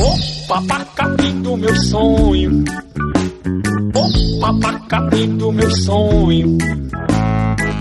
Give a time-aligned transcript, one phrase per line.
[0.00, 2.64] Opa, pacapi do meu sonho.
[3.94, 6.58] Opa, pacapi do meu sonho.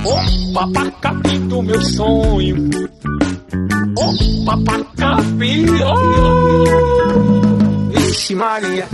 [0.05, 2.69] Opa, pacapi do meu sonho.
[3.97, 5.65] Opa, pacapi.
[5.85, 6.65] Oh.
[7.91, 8.87] Vixe, Maria.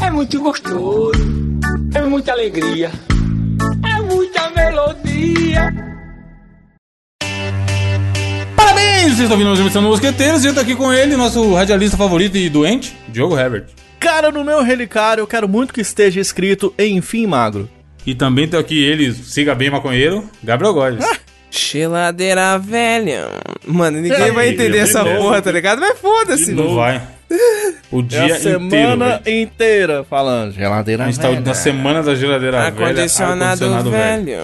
[0.00, 1.12] É muito gostoso.
[1.94, 2.90] É muita alegria.
[3.84, 5.91] É muita melodia.
[9.12, 11.52] Vocês estão ouvindo mais uma edição do Mosqueteiros e eu tô aqui com ele, nosso
[11.54, 13.66] radialista favorito e doente, Diogo Herbert.
[14.00, 17.68] Cara, no meu relicário, eu quero muito que esteja escrito Enfim Magro.
[18.06, 21.04] E também tô aqui ele, siga bem maconheiro, Gabriel Góes.
[21.50, 23.28] Geladeira velha.
[23.66, 25.78] Mano, ninguém vai entender essa porra, tá ligado?
[25.80, 26.52] Mas foda-se.
[26.52, 27.02] Não vai.
[27.90, 28.98] O É dia a semana inteiro.
[29.24, 29.42] velho.
[29.42, 30.52] inteira falando.
[30.52, 31.40] Geladeira A gente tá velha.
[31.42, 32.66] na semana da geladeira velha.
[32.86, 34.38] Ar-condicionado ar-condicionado velho.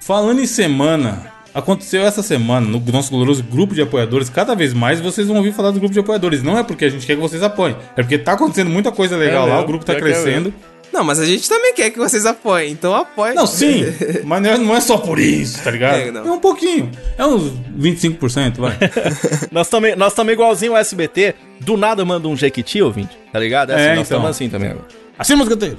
[0.00, 4.28] Falando em semana, aconteceu essa semana no nosso glorioso grupo de apoiadores.
[4.28, 6.42] Cada vez mais vocês vão ouvir falar do grupo de apoiadores.
[6.42, 9.16] Não é porque a gente quer que vocês apoiem, é porque tá acontecendo muita coisa
[9.16, 10.52] legal É lá, mesmo, o grupo tá é crescendo.
[10.92, 13.34] Não, mas a gente também quer que vocês apoiem, então apoiem.
[13.34, 13.84] Não, sim,
[14.24, 15.96] mas não é, não é só por isso, tá ligado?
[15.96, 16.88] É, É, um pouquinho.
[17.18, 18.78] É uns 25%, vai.
[19.50, 23.70] Nós também, nós também igualzinho o SBT, do nada manda um jequiti, ouvinte, tá ligado?
[23.70, 24.02] É, assim, É, nós então.
[24.02, 24.86] estamos assim também agora.
[25.18, 25.78] Assim, mosqueteiro.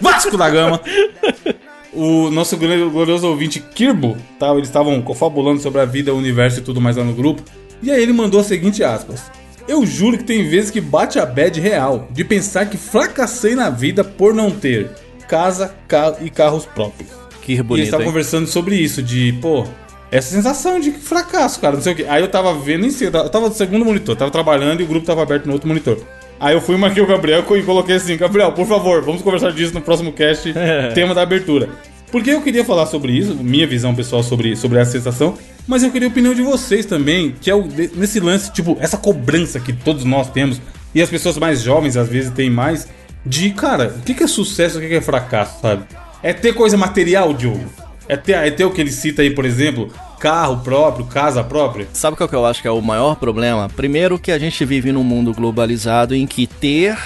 [0.00, 0.80] Vasco da Gama.
[1.92, 6.62] O nosso glorioso ouvinte Kirbo, tá, eles estavam confabulando sobre a vida, o universo e
[6.62, 7.42] tudo mais lá no grupo.
[7.82, 9.30] E aí ele mandou a seguinte aspas.
[9.66, 13.70] Eu juro que tem vezes que bate a bad real de pensar que fracassei na
[13.70, 14.90] vida por não ter
[15.28, 17.10] casa, carro e carros próprios.
[17.42, 19.64] Que e eles bonito, estavam conversando sobre isso, de, pô,
[20.10, 22.06] essa sensação de fracasso, cara, não sei o quê.
[22.08, 24.86] Aí eu tava vendo em si, eu tava no segundo monitor, tava trabalhando e o
[24.86, 25.98] grupo tava aberto no outro monitor.
[26.40, 29.74] Aí eu fui, marquei o Gabriel e coloquei assim, Gabriel, por favor, vamos conversar disso
[29.74, 30.50] no próximo cast,
[30.94, 31.68] tema da abertura.
[32.10, 35.90] Porque eu queria falar sobre isso, minha visão pessoal sobre, sobre essa sensação, mas eu
[35.90, 39.72] queria a opinião de vocês também, que é o, nesse lance, tipo, essa cobrança que
[39.72, 40.60] todos nós temos,
[40.94, 42.88] e as pessoas mais jovens às vezes têm mais,
[43.24, 45.84] de, cara, o que é sucesso, o que que é fracasso, sabe?
[46.22, 47.66] É ter coisa material, Diogo?
[48.08, 51.88] É ter, é ter o que ele cita aí, por exemplo, carro próprio, casa própria?
[51.92, 53.68] Sabe qual que eu acho que é o maior problema?
[53.74, 56.96] Primeiro que a gente vive num mundo globalizado em que ter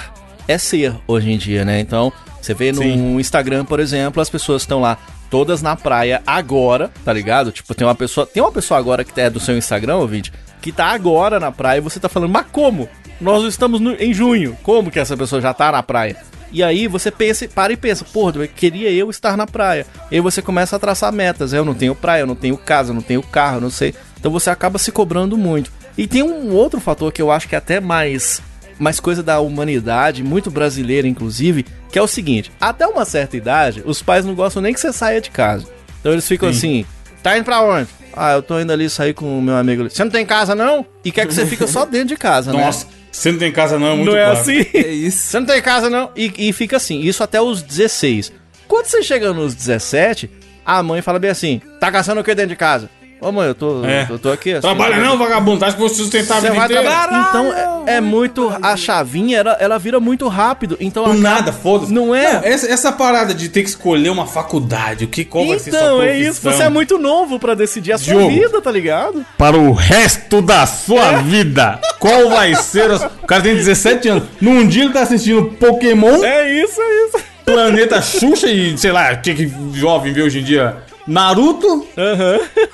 [0.47, 1.79] é ser hoje em dia, né?
[1.79, 2.11] Então,
[2.41, 3.17] você vê no Sim.
[3.19, 4.97] Instagram, por exemplo, as pessoas estão lá
[5.31, 7.51] todas na praia agora, tá ligado?
[7.51, 10.71] Tipo, tem uma pessoa, tem uma pessoa agora que é do seu Instagram, ouvinte, que
[10.71, 12.87] tá agora na praia e você tá falando, mas como?
[13.19, 16.17] Nós estamos no- em junho, como que essa pessoa já tá na praia?
[16.55, 19.85] E aí você pensa, para e pensa, porra, queria eu estar na praia.
[20.09, 21.51] E aí você começa a traçar metas.
[21.51, 23.93] Eu não tenho praia, eu não tenho casa, eu não tenho carro, eu não sei.
[24.17, 25.69] Então você acaba se cobrando muito.
[25.97, 28.41] E tem um outro fator que eu acho que é até mais,
[28.79, 33.83] mais coisa da humanidade, muito brasileira inclusive, que é o seguinte: até uma certa idade,
[33.85, 35.67] os pais não gostam nem que você saia de casa.
[35.99, 36.85] Então eles ficam assim:
[37.21, 37.89] tá indo pra onde?
[38.13, 39.91] Ah, eu tô indo ali sair com o meu amigo ali.
[39.91, 40.85] Você não tem casa não?
[41.03, 42.63] E quer que você fica só dentro de casa, né?
[42.63, 44.39] Nossa, você não tem casa não, é muito não é claro.
[44.39, 44.65] assim?
[44.73, 45.17] É isso.
[45.31, 46.11] Você não tem casa, não?
[46.15, 48.31] E, e fica assim, isso até os 16.
[48.67, 50.29] Quando você chega nos 17,
[50.65, 52.89] a mãe fala bem assim: tá caçando o que dentro de casa?
[53.27, 54.05] Ô mãe, eu tô, É.
[54.09, 54.51] eu tô aqui.
[54.51, 56.83] assim, Trabalha não, vagabundo, acha que vou sustentar a Você vida vai inteira?
[56.83, 57.27] trabalhar.
[57.29, 57.53] Então
[57.87, 58.53] é, é muito.
[58.61, 60.77] A chavinha, ela, ela vira muito rápido.
[60.79, 61.91] Então Do acaba- nada, foda-se.
[61.93, 62.41] Não é?
[62.43, 65.79] essa, essa parada de ter que escolher uma faculdade, o que qual vai ser sua
[65.79, 66.41] Então, é isso.
[66.41, 68.29] Você é muito novo pra decidir a sua Diogo.
[68.29, 69.25] vida, tá ligado?
[69.37, 73.09] Para o resto da sua vida, qual vai ser a...
[73.23, 74.23] O cara tem 17 anos.
[74.39, 77.25] Num dia ele tá assistindo Pokémon, É isso, é isso.
[77.45, 80.77] Planeta Xuxa e, sei lá, o que que jovem vê hoje em dia?
[81.07, 81.85] Naruto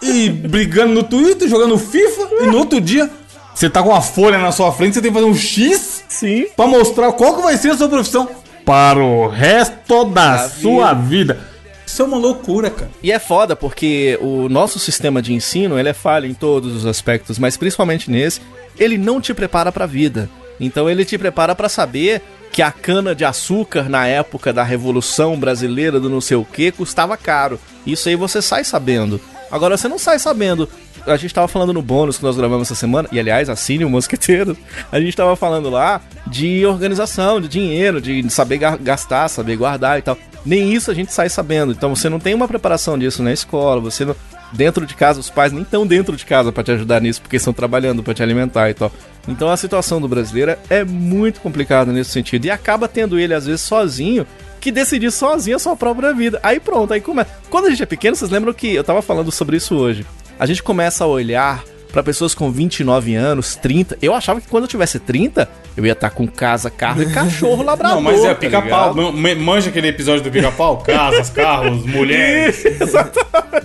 [0.02, 3.10] e brigando no Twitter, jogando FIFA e no outro dia
[3.54, 6.48] você tá com a folha na sua frente, você tem que fazer um X Sim.
[6.56, 8.28] pra mostrar qual que vai ser a sua profissão
[8.66, 11.52] para o resto da sua vida.
[11.86, 12.90] Isso é uma loucura, cara.
[13.04, 16.86] E é foda porque o nosso sistema de ensino, ele é falho em todos os
[16.86, 18.40] aspectos, mas principalmente nesse,
[18.80, 20.30] ele não te prepara pra vida.
[20.58, 22.22] Então ele te prepara pra saber
[22.52, 26.72] que a cana de açúcar na época da Revolução Brasileira do não sei o que
[26.72, 27.60] custava caro.
[27.86, 29.20] Isso aí você sai sabendo.
[29.50, 30.68] Agora você não sai sabendo.
[31.08, 33.90] A gente tava falando no bônus que nós gravamos essa semana, e aliás, assine o
[33.90, 34.56] Mosqueteiro.
[34.92, 39.98] A gente tava falando lá de organização, de dinheiro, de saber ga- gastar, saber guardar
[39.98, 40.16] e tal.
[40.46, 41.72] Nem isso a gente sai sabendo.
[41.72, 44.16] Então você não tem uma preparação disso na escola, você não.
[44.54, 47.38] Dentro de casa, os pais nem estão dentro de casa pra te ajudar nisso, porque
[47.38, 48.92] estão trabalhando pra te alimentar e tal.
[49.28, 52.46] Então a situação do brasileiro é muito complicada nesse sentido.
[52.46, 54.26] E acaba tendo ele, às vezes, sozinho,
[54.60, 56.40] que decidir sozinho a sua própria vida.
[56.44, 57.30] Aí pronto, aí começa.
[57.50, 60.06] Quando a gente é pequeno, vocês lembram que eu tava falando sobre isso hoje.
[60.40, 63.98] A gente começa a olhar pra pessoas com 29 anos, 30.
[64.02, 67.64] Eu achava que quando eu tivesse 30, eu ia estar com casa, carro e cachorro
[67.64, 67.96] labrador.
[67.96, 68.94] Não, mas é tá pica-pau.
[68.94, 70.78] Man- manja aquele episódio do pica-pau?
[70.86, 72.64] Casas, carros, mulheres.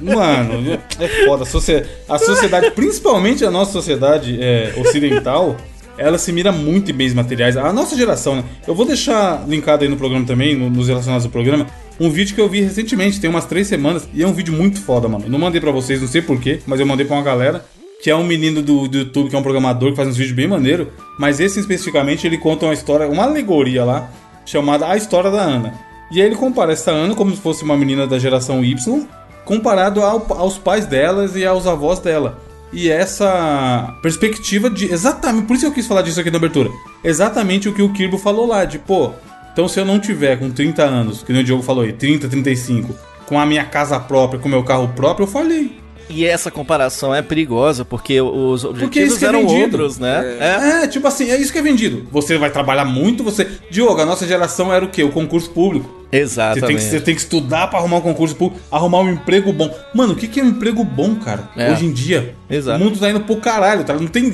[0.00, 1.44] Mano, é foda.
[1.44, 5.56] A, socie- a sociedade, principalmente a nossa sociedade é, ocidental,
[5.98, 7.56] ela se mira muito em bens materiais.
[7.56, 8.44] A nossa geração, né?
[8.66, 11.66] Eu vou deixar linkado aí no programa também, no- nos relacionados ao programa,
[11.98, 14.78] um vídeo que eu vi recentemente, tem umas três semanas, e é um vídeo muito
[14.80, 15.24] foda, mano.
[15.24, 17.64] Eu não mandei pra vocês, não sei porquê, mas eu mandei pra uma galera.
[18.02, 20.36] Que é um menino do, do YouTube, que é um programador, que faz uns vídeos
[20.36, 20.92] bem maneiro.
[21.18, 24.10] Mas esse especificamente, ele conta uma história, uma alegoria lá,
[24.44, 25.74] chamada A História da Ana.
[26.12, 29.06] E aí ele compara essa Ana como se fosse uma menina da geração Y,
[29.44, 32.38] comparado ao- aos pais delas e aos avós dela.
[32.72, 34.92] E essa perspectiva de.
[34.92, 36.70] Exatamente, por isso eu quis falar disso aqui na abertura.
[37.02, 39.12] Exatamente o que o Kirby falou lá, de pô,
[39.52, 42.28] então se eu não tiver com 30 anos, que nem o Diogo falou aí, 30,
[42.28, 42.94] 35,
[43.26, 45.78] com a minha casa própria, com o meu carro próprio, eu falei.
[46.08, 49.62] E essa comparação é perigosa, porque os Porque objetivos isso que é eram vendido.
[49.62, 50.36] outros, né?
[50.40, 50.84] É.
[50.84, 52.06] É, tipo assim, é isso que é vendido.
[52.12, 53.46] Você vai trabalhar muito, você.
[53.70, 55.02] Diogo, a nossa geração era o quê?
[55.02, 55.88] O concurso público.
[56.10, 56.66] Você Exatamente.
[56.66, 59.74] tem, que, você tem que estudar pra arrumar um concurso público, arrumar um emprego bom.
[59.92, 61.50] Mano, o que, que é um emprego bom, cara?
[61.56, 61.72] É.
[61.72, 62.34] Hoje em dia.
[62.48, 62.80] Exato.
[62.80, 63.94] O mundo tá indo pro caralho, tá?
[63.94, 64.30] Não tem.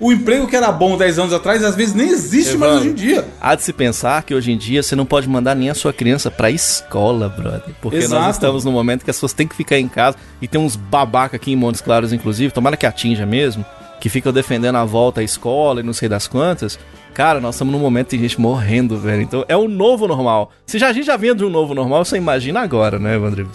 [0.00, 2.78] O emprego que era bom 10 anos atrás, às vezes nem existe mais Evandro.
[2.78, 3.28] hoje em dia.
[3.38, 5.92] Há de se pensar que hoje em dia você não pode mandar nem a sua
[5.92, 7.74] criança pra escola, brother.
[7.82, 8.22] Porque Exato.
[8.22, 10.16] nós estamos num momento que as pessoas têm que ficar em casa.
[10.40, 13.62] E tem uns babaca aqui em Montes Claros, inclusive, tomara que atinja mesmo,
[14.00, 16.78] que ficam defendendo a volta à escola e não sei das quantas.
[17.12, 19.20] Cara, nós estamos num momento que tem gente morrendo, velho.
[19.20, 20.50] Então é o novo normal.
[20.64, 23.46] Se já, a gente já vinha de um novo normal, você imagina agora, né, Evandro?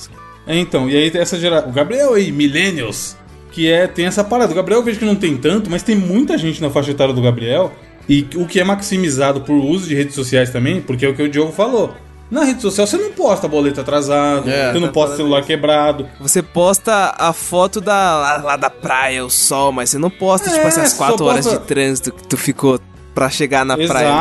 [0.45, 1.69] É, então, e aí essa geração.
[1.69, 3.17] O Gabriel aí, Millennials,
[3.55, 4.51] que é, tem essa parada.
[4.51, 7.13] O Gabriel eu vejo que não tem tanto, mas tem muita gente na faixa etária
[7.13, 7.71] do Gabriel.
[8.07, 11.23] E o que é maximizado por uso de redes sociais também, porque é o que
[11.23, 11.95] o Diogo falou.
[12.29, 16.07] Na rede social você não posta boleto atrasado, É, você não tá posta celular quebrado.
[16.19, 20.49] Você posta a foto da, lá, lá da praia, o sol, mas você não posta,
[20.49, 22.79] tipo, É, essas só quatro horas posta- de trânsito que tu ficou
[23.13, 24.09] pra chegar na praia.
[24.09, 24.15] né?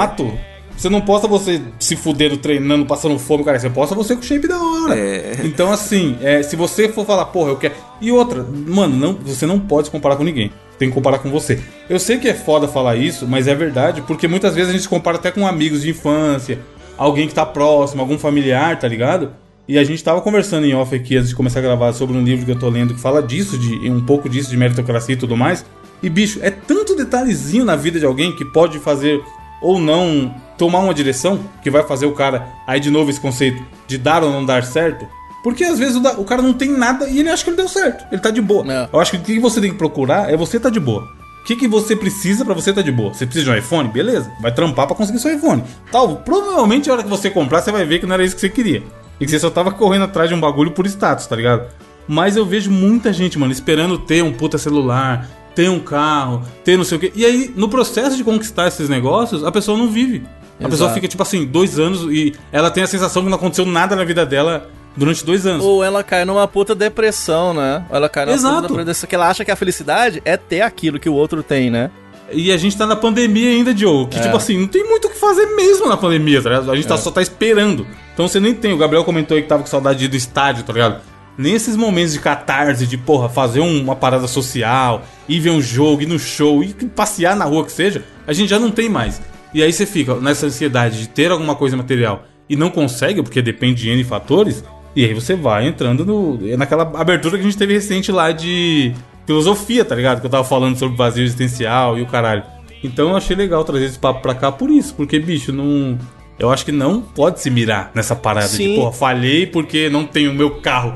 [0.76, 3.59] Você não posta você se fudendo, treinando, passando fome, cara.
[3.59, 4.99] Você posta você com shape da hora.
[4.99, 5.41] É.
[5.44, 7.75] Então, assim, é, se você for falar, porra, eu quero.
[8.00, 10.50] E outra, mano, não, você não pode se comparar com ninguém.
[10.79, 11.61] Tem que comparar com você.
[11.88, 14.82] Eu sei que é foda falar isso, mas é verdade, porque muitas vezes a gente
[14.82, 16.59] se compara até com amigos de infância,
[16.99, 19.31] alguém que tá próximo, algum familiar, tá ligado?
[19.67, 22.23] E a gente tava conversando em off aqui antes de começar a gravar sobre um
[22.23, 25.19] livro que eu tô lendo que fala disso, de um pouco disso, de meritocracia e
[25.19, 25.65] tudo mais.
[26.03, 29.23] E, bicho, é tanto detalhezinho na vida de alguém que pode fazer
[29.62, 33.62] ou não tomar uma direção que vai fazer o cara, aí de novo esse conceito
[33.87, 35.06] de dar ou não dar certo.
[35.43, 38.06] Porque às vezes o, cara não tem nada e ele acha que ele deu certo,
[38.11, 38.65] ele tá de boa.
[38.73, 38.89] É.
[38.93, 41.03] Eu acho que o que você tem que procurar é você tá de boa.
[41.43, 43.12] O que, que você precisa pra você tá de boa?
[43.12, 43.91] Você precisa de um iPhone?
[43.91, 45.62] Beleza, vai trampar pra conseguir seu iPhone.
[45.93, 48.41] Tal, provavelmente a hora que você comprar, você vai ver que não era isso que
[48.41, 48.83] você queria.
[49.21, 51.69] E que você só tava correndo atrás de um bagulho por status, tá ligado?
[52.09, 56.79] Mas eu vejo muita gente, mano, esperando ter um puta celular, ter um carro, ter
[56.79, 57.12] não sei o quê.
[57.15, 60.23] E aí, no processo de conquistar esses negócios, a pessoa não vive.
[60.59, 60.71] A Exato.
[60.71, 63.97] pessoa fica, tipo assim, dois anos e ela tem a sensação que não aconteceu nada
[63.97, 65.65] na vida dela durante dois anos.
[65.65, 67.85] Ou ela cai numa puta depressão, né?
[67.91, 68.69] Ou ela cai numa Exato.
[68.69, 71.71] puta depressão, que ela acha que a felicidade é ter aquilo que o outro tem,
[71.71, 71.91] né?
[72.33, 74.09] E a gente tá na pandemia ainda, Diogo.
[74.09, 74.23] Que, É.
[74.23, 76.71] tipo assim, não tem muito o que fazer mesmo na pandemia, tá ligado?
[76.71, 77.87] A gente tá, só tá esperando.
[78.15, 78.73] Então você nem tem.
[78.73, 81.01] O Gabriel comentou aí que tava com saudade do estádio, tá ligado?
[81.37, 86.03] Nesses momentos de catarse, de, porra, fazer um- uma parada social, ir ver um jogo,
[86.03, 89.21] ir no show, ir passear na rua que seja, a gente já não tem mais.
[89.55, 93.41] E aí você fica nessa ansiedade de ter alguma coisa material e não consegue, porque
[93.41, 94.65] depende de N fatores,
[94.97, 98.93] e aí você vai entrando no, naquela abertura que a gente teve recente lá de
[99.27, 100.20] filosofia, tá ligado?
[100.20, 102.43] Que eu tava falando sobre vazio existencial e o caralho.
[102.82, 105.99] Então eu achei legal trazer esse papo pra cá por isso, porque, bicho, não.
[106.39, 108.75] Eu acho que não pode se mirar nessa parada de, Sim.
[108.77, 110.94] porra, falhei porque não tenho o meu carro.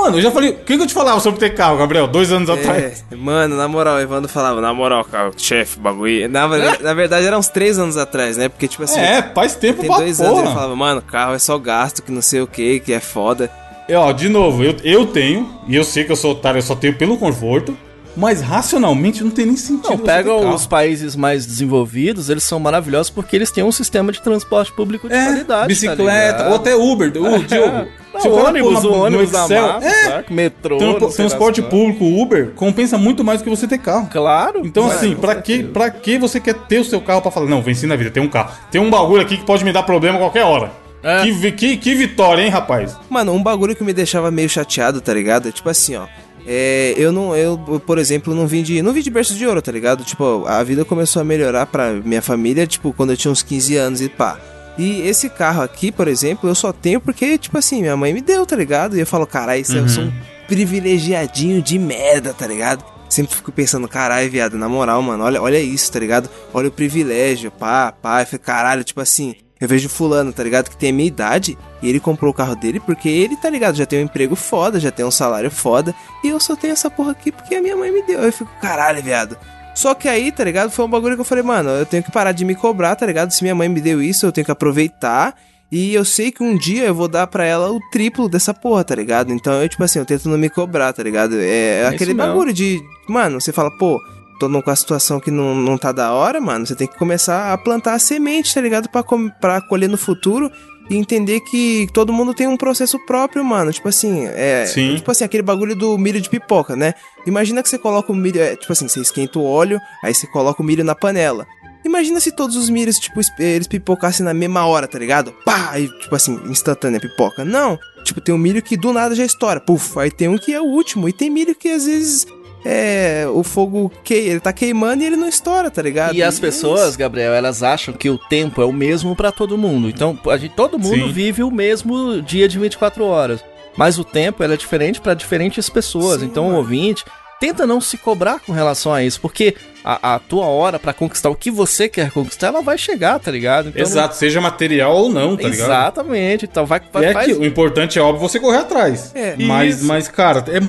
[0.00, 0.50] Mano, eu já falei.
[0.50, 2.06] O que, que eu te falava sobre ter carro, Gabriel?
[2.06, 3.04] Dois anos atrás.
[3.10, 6.28] É, mano, na moral, o Evandro falava, na moral, cara, chefe, bagulho.
[6.28, 6.48] Na,
[6.80, 8.48] na verdade, era uns três anos atrás, né?
[8.48, 10.54] Porque, tipo assim, É, faz tempo tem pra dois anos ele porra.
[10.54, 13.50] falava, mano, carro é só gasto, que não sei o que, que é foda.
[13.88, 16.62] É, ó, de novo, eu, eu tenho, e eu sei que eu sou otário, eu
[16.62, 17.76] só tenho pelo conforto,
[18.16, 19.88] mas racionalmente não tem nem sentido.
[19.90, 24.12] Não, você pega os países mais desenvolvidos, eles são maravilhosos porque eles têm um sistema
[24.12, 25.46] de transporte público de É, qualidade.
[25.62, 26.02] tá bicicleta,
[26.38, 26.48] ligado?
[26.50, 27.08] ou até Uber.
[27.16, 30.34] O Diogo, Não, se o cara ônibus, no- no ônibus da Excel, massa, é, saca?
[30.34, 34.08] metrô, sei transporte público, Uber, compensa muito mais do que você ter carro.
[34.10, 34.62] Claro.
[34.64, 37.62] Então, assim, pra que, pra que você quer ter o seu carro pra falar, não,
[37.62, 38.52] venci na vida, tem um carro.
[38.70, 40.72] Tem um bagulho aqui que pode me dar problema a qualquer hora.
[41.02, 41.22] É.
[41.22, 42.96] Que, que, que vitória, hein, rapaz?
[43.08, 45.48] Mano, um bagulho que me deixava meio chateado, tá ligado?
[45.48, 46.06] É tipo assim, ó.
[46.46, 49.62] É, eu não, eu, por exemplo, não vim de, não vim de berço de ouro,
[49.62, 50.02] tá ligado?
[50.04, 53.76] Tipo, a vida começou a melhorar pra minha família, tipo, quando eu tinha uns 15
[53.76, 54.36] anos e pá.
[54.80, 58.22] E esse carro aqui, por exemplo, eu só tenho porque, tipo assim, minha mãe me
[58.22, 58.96] deu, tá ligado?
[58.96, 60.12] E eu falo, caralho, isso eu sou um
[60.48, 62.82] privilegiadinho de merda, tá ligado?
[63.06, 66.30] Sempre fico pensando, caralho, viado, na moral, mano, olha, olha isso, tá ligado?
[66.54, 68.22] Olha o privilégio, pá, pá.
[68.22, 70.70] Eu falei, caralho, tipo assim, eu vejo fulano, tá ligado?
[70.70, 73.76] Que tem a minha idade e ele comprou o carro dele porque ele, tá ligado?
[73.76, 75.94] Já tem um emprego foda, já tem um salário foda.
[76.24, 78.20] E eu só tenho essa porra aqui porque a minha mãe me deu.
[78.20, 79.36] Eu fico, caralho, viado.
[79.74, 80.70] Só que aí, tá ligado?
[80.70, 83.06] Foi um bagulho que eu falei, mano, eu tenho que parar de me cobrar, tá
[83.06, 83.30] ligado?
[83.30, 85.34] Se minha mãe me deu isso, eu tenho que aproveitar.
[85.72, 88.82] E eu sei que um dia eu vou dar pra ela o triplo dessa porra,
[88.82, 89.32] tá ligado?
[89.32, 91.36] Então eu, tipo assim, eu tento não me cobrar, tá ligado?
[91.38, 92.80] É, é aquele bagulho de.
[93.08, 93.96] Mano, você fala, pô,
[94.40, 96.66] tô numa situação que não, não tá da hora, mano.
[96.66, 98.88] Você tem que começar a plantar a semente, tá ligado?
[98.88, 100.50] Pra, com- pra colher no futuro.
[100.90, 103.72] E entender que todo mundo tem um processo próprio, mano.
[103.72, 104.66] Tipo assim, é.
[104.66, 104.96] Sim.
[104.96, 106.94] Tipo assim, aquele bagulho do milho de pipoca, né?
[107.24, 108.40] Imagina que você coloca o milho.
[108.40, 111.46] É, tipo assim, você esquenta o óleo, aí você coloca o milho na panela.
[111.84, 115.32] Imagina se todos os milhos, tipo, es- eles pipocassem na mesma hora, tá ligado?
[115.46, 115.70] Pá!
[115.70, 117.44] Aí, tipo assim, instantânea pipoca.
[117.44, 117.78] Não.
[118.04, 119.60] Tipo, tem um milho que do nada já estoura.
[119.60, 121.08] Puf, aí tem um que é o último.
[121.08, 122.26] E tem milho que às vezes.
[122.64, 123.26] É.
[123.32, 126.14] O fogo que ele tá queimando e ele não estoura, tá ligado?
[126.14, 126.98] E as é pessoas, isso.
[126.98, 129.88] Gabriel, elas acham que o tempo é o mesmo pra todo mundo.
[129.88, 131.12] Então, a gente, todo mundo Sim.
[131.12, 133.40] vive o mesmo dia de 24 horas.
[133.76, 136.20] Mas o tempo ela é diferente pra diferentes pessoas.
[136.20, 136.58] Sim, então, o mano.
[136.58, 137.04] ouvinte
[137.40, 141.30] tenta não se cobrar com relação a isso, porque a, a tua hora pra conquistar
[141.30, 143.70] o que você quer conquistar, ela vai chegar, tá ligado?
[143.70, 145.66] Então, Exato, seja material ou não, tá não- ligado?
[145.70, 146.44] Exatamente.
[146.44, 149.10] Então, vai, vai é faz- que o importante é óbvio você correr atrás.
[149.14, 149.34] É.
[149.38, 149.86] mas, Isso.
[149.86, 150.60] mas, cara, é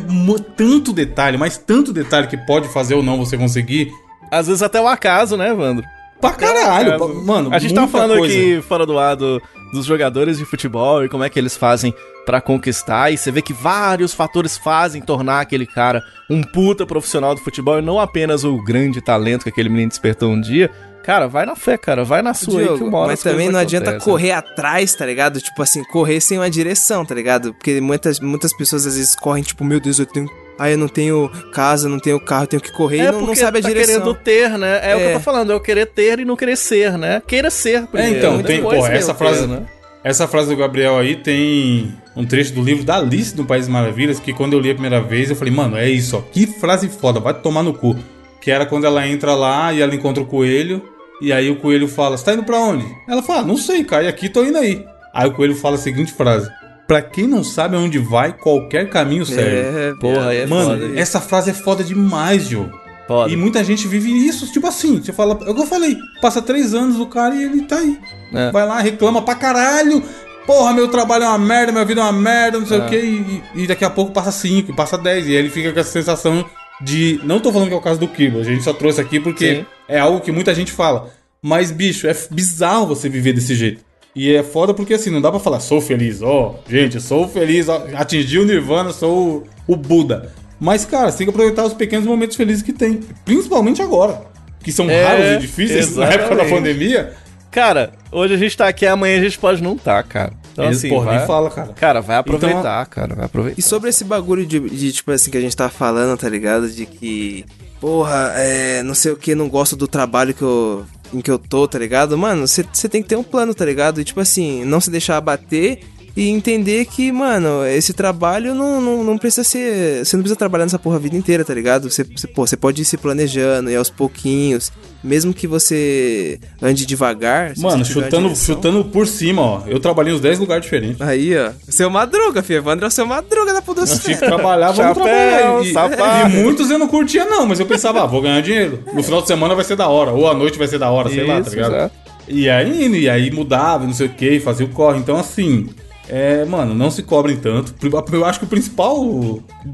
[0.56, 3.92] tanto detalhe, mas tanto detalhe que pode fazer ou não você conseguir.
[4.32, 5.84] Às vezes até o acaso, né, Evandro?
[6.22, 7.50] Pra caralho, pa- mano.
[7.54, 8.34] A gente tava falando coisa.
[8.34, 11.94] aqui fora do ar do- dos jogadores de futebol e como é que eles fazem
[12.26, 13.12] pra conquistar.
[13.12, 17.80] E você vê que vários fatores fazem tornar aquele cara um puta profissional do futebol
[17.80, 20.70] e não apenas o grande talento que aquele menino despertou um dia.
[21.04, 23.50] Cara, vai na fé, cara, vai na sua aí que Diogo, uma hora mas também
[23.50, 25.42] não adianta correr atrás, tá ligado?
[25.42, 27.54] Tipo assim, correr sem uma direção, tá ligado?
[27.54, 30.30] Porque muitas, muitas pessoas às vezes correm, tipo, meu Deus, eu tenho.
[30.62, 33.14] Ah, eu não tenho casa, não tenho carro, eu tenho que correr É e não,
[33.14, 33.96] não porque sabe a tá direção.
[34.02, 34.80] querendo ter, né?
[34.84, 35.14] É, o que eu É.
[35.14, 37.22] tô falando, é o querer ter e não querer ser, né?
[37.26, 38.18] Queira ser primeiro.
[38.18, 39.64] então, tem- depois pô, essa ter, frase- né?
[40.04, 43.74] Essa frase do Gabriel aí tem um trecho do livro da Alice do País das
[43.74, 46.22] Maravilhas que quando eu li a primeira vez eu falei, mano, é isso, ó.
[46.22, 47.96] Que frase foda, vai tomar no cu.
[48.40, 50.82] Que era quando ela entra lá e ela encontra o coelho.
[51.22, 52.86] E aí o coelho fala, você tá indo pra onde?
[53.08, 54.84] Ela fala, "Ah, não sei, cai aqui, tô indo aí.
[55.14, 56.50] Aí o coelho fala a seguinte frase.
[56.92, 59.56] Pra quem não sabe aonde vai, qualquer caminho serve.
[59.56, 61.00] É, Porra, é Mano, foda.
[61.00, 62.68] essa frase é foda demais, Joe.
[63.08, 63.32] Foda.
[63.32, 66.42] E muita gente vive isso, tipo assim, você fala, é o que eu falei, passa
[66.42, 67.98] três anos o cara e ele tá aí.
[68.34, 68.52] É.
[68.52, 70.04] Vai lá, reclama pra caralho.
[70.46, 72.82] Porra, meu trabalho é uma merda, minha vida é uma merda, não sei É.
[72.86, 72.98] o que.
[72.98, 75.26] E, e daqui a pouco passa cinco, passa dez.
[75.28, 76.44] E aí ele fica com essa sensação
[76.82, 77.22] de.
[77.24, 79.56] Não tô falando que é o caso do Kibo, a gente só trouxe aqui porque
[79.60, 79.66] Sim.
[79.88, 81.10] é algo que muita gente fala.
[81.42, 83.82] Mas, bicho, é bizarro você viver desse jeito.
[84.16, 87.70] E é foda porque assim, não dá pra falar, sou feliz, ó, gente, sou feliz,
[87.70, 90.34] ó, atingi o Nirvana, sou o, o Buda.
[90.60, 93.00] Mas, cara, você tem que aproveitar os pequenos momentos felizes que tem.
[93.26, 94.22] Principalmente agora.
[94.64, 96.54] Que são É, raros e difíceis na época da exatamente.
[96.54, 97.14] pandemia.
[97.50, 100.34] Cara, hoje a gente tá aqui, amanhã a gente pode não tá, cara.
[100.54, 101.74] Então, Eles, assim, porra, vai, nem fala, cara.
[101.74, 103.60] Cara, vai aproveitar, Então- cara, vai aproveitar.
[103.60, 106.70] E sobre esse bagulho de, de, tipo assim, que a gente tá falando, tá ligado?
[106.70, 107.44] De que,
[107.80, 111.38] porra, é, não sei o que, não gosto do trabalho que eu, em que eu
[111.38, 112.18] tô, tá ligado?
[112.18, 114.00] Mano, você tem que ter um plano, tá ligado?
[114.00, 115.80] E, tipo assim, não se deixar abater
[116.16, 120.04] e entender que, mano, esse trabalho não, não, não precisa ser.
[120.06, 121.90] Você não precisa trabalhar nessa porra a vida inteira, tá ligado?
[121.90, 124.72] Você, você, pô, você pode ir se planejando e aos pouquinhos.
[125.04, 127.54] Mesmo que você ande devagar.
[127.58, 129.62] Mano, uma chutando, direção- chutando por cima, ó.
[129.66, 131.02] Eu trabalhei em uns 10 lugares diferentes.
[131.02, 131.52] Aí, ó.
[131.68, 132.58] Seu madruga, filho.
[132.58, 135.64] Evandro é o seu madruga da Eu tinha que trabalhar, vamos Chapéu, trabalhar.
[135.64, 136.28] E, sapato.
[136.30, 138.84] e muitos eu não curtia, não, mas eu pensava, ah, vou ganhar dinheiro.
[138.94, 141.10] No final de semana vai ser da hora, ou à noite vai ser da hora,
[141.10, 141.74] sei lá, tá Isso, ligado?
[141.76, 141.96] exato.
[142.28, 145.00] E aí, indo, e aí mudava, não sei o que, fazia o corre.
[145.00, 145.68] Então, assim,
[146.10, 147.74] é, mano, não se cobrem tanto.
[148.12, 149.04] Eu acho que o principal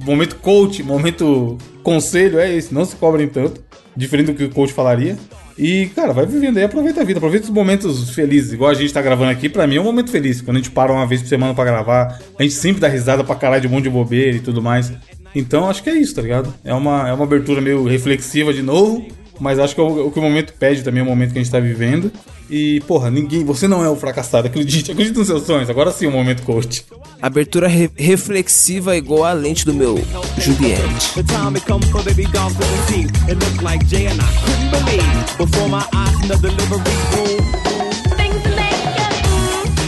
[0.05, 3.61] momento coach, momento conselho é esse, não se cobrem tanto.
[3.95, 5.17] Diferente do que o coach falaria.
[5.57, 8.53] E, cara, vai vivendo aí, aproveita a vida, aproveita os momentos felizes.
[8.53, 10.39] Igual a gente tá gravando aqui, pra mim é um momento feliz.
[10.39, 13.23] Quando a gente para uma vez por semana pra gravar, a gente sempre dá risada
[13.23, 14.93] pra caralho de um monte de bobeira e tudo mais.
[15.33, 16.53] Então, acho que é isso, tá ligado?
[16.63, 19.07] É uma, é uma abertura meio reflexiva de novo,
[19.39, 21.39] mas acho que é o, o que o momento pede também, é o momento que
[21.39, 22.11] a gente tá vivendo.
[22.49, 25.69] E, porra, ninguém, você não é o fracassado, acredite, acredite nos seus sonhos.
[25.69, 26.85] Agora sim, o momento coach.
[27.21, 29.95] Abertura re- reflexiva igual a lente do meu
[30.37, 31.13] Juliette.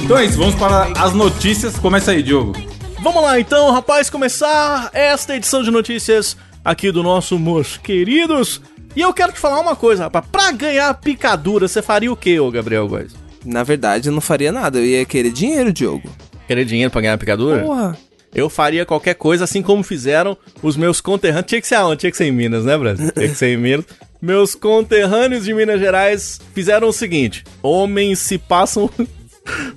[0.03, 1.77] Então é isso, vamos para as notícias.
[1.77, 2.53] Começa aí, Diogo.
[3.01, 8.59] Vamos lá então, rapaz, começar esta edição de notícias aqui do nosso Meus Queridos.
[8.99, 10.25] E eu quero te falar uma coisa, rapaz.
[10.29, 13.15] Pra ganhar picadura, você faria o quê, ô Gabriel Góes?
[13.45, 14.77] Na verdade, eu não faria nada.
[14.77, 16.09] Eu ia querer dinheiro, Diogo.
[16.45, 17.63] Querer dinheiro pra ganhar picadura?
[17.63, 17.97] Porra.
[18.35, 21.45] Eu faria qualquer coisa, assim como fizeram os meus conterrâneos.
[21.47, 22.01] Tinha que ser aonde?
[22.01, 23.09] Tinha que ser em Minas, né, Brasil?
[23.15, 23.85] Tinha que ser em Minas.
[24.21, 28.89] Meus conterrâneos de Minas Gerais fizeram o seguinte: homens se passam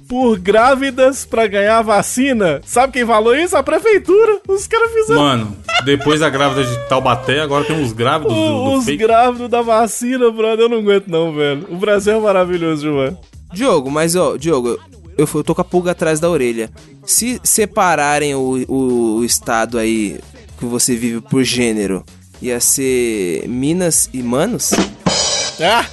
[0.09, 2.61] por grávidas pra ganhar vacina.
[2.65, 3.57] Sabe quem falou isso?
[3.57, 4.41] A prefeitura.
[4.49, 5.21] Os caras fizeram.
[5.21, 8.99] Mano, depois da grávida de Taubaté, agora tem uns grávidos do, do Os fake.
[8.99, 11.67] grávidos da vacina, brother, eu não aguento não, velho.
[11.71, 13.15] O Brasil é maravilhoso, Gilmar.
[13.53, 14.79] Diogo, mas ó, Diogo,
[15.17, 16.71] eu, eu tô com a pulga atrás da orelha.
[17.05, 20.19] Se separarem o, o, o estado aí
[20.59, 22.05] que você vive por gênero,
[22.41, 24.71] ia ser Minas e Manos?
[25.61, 25.85] Ah,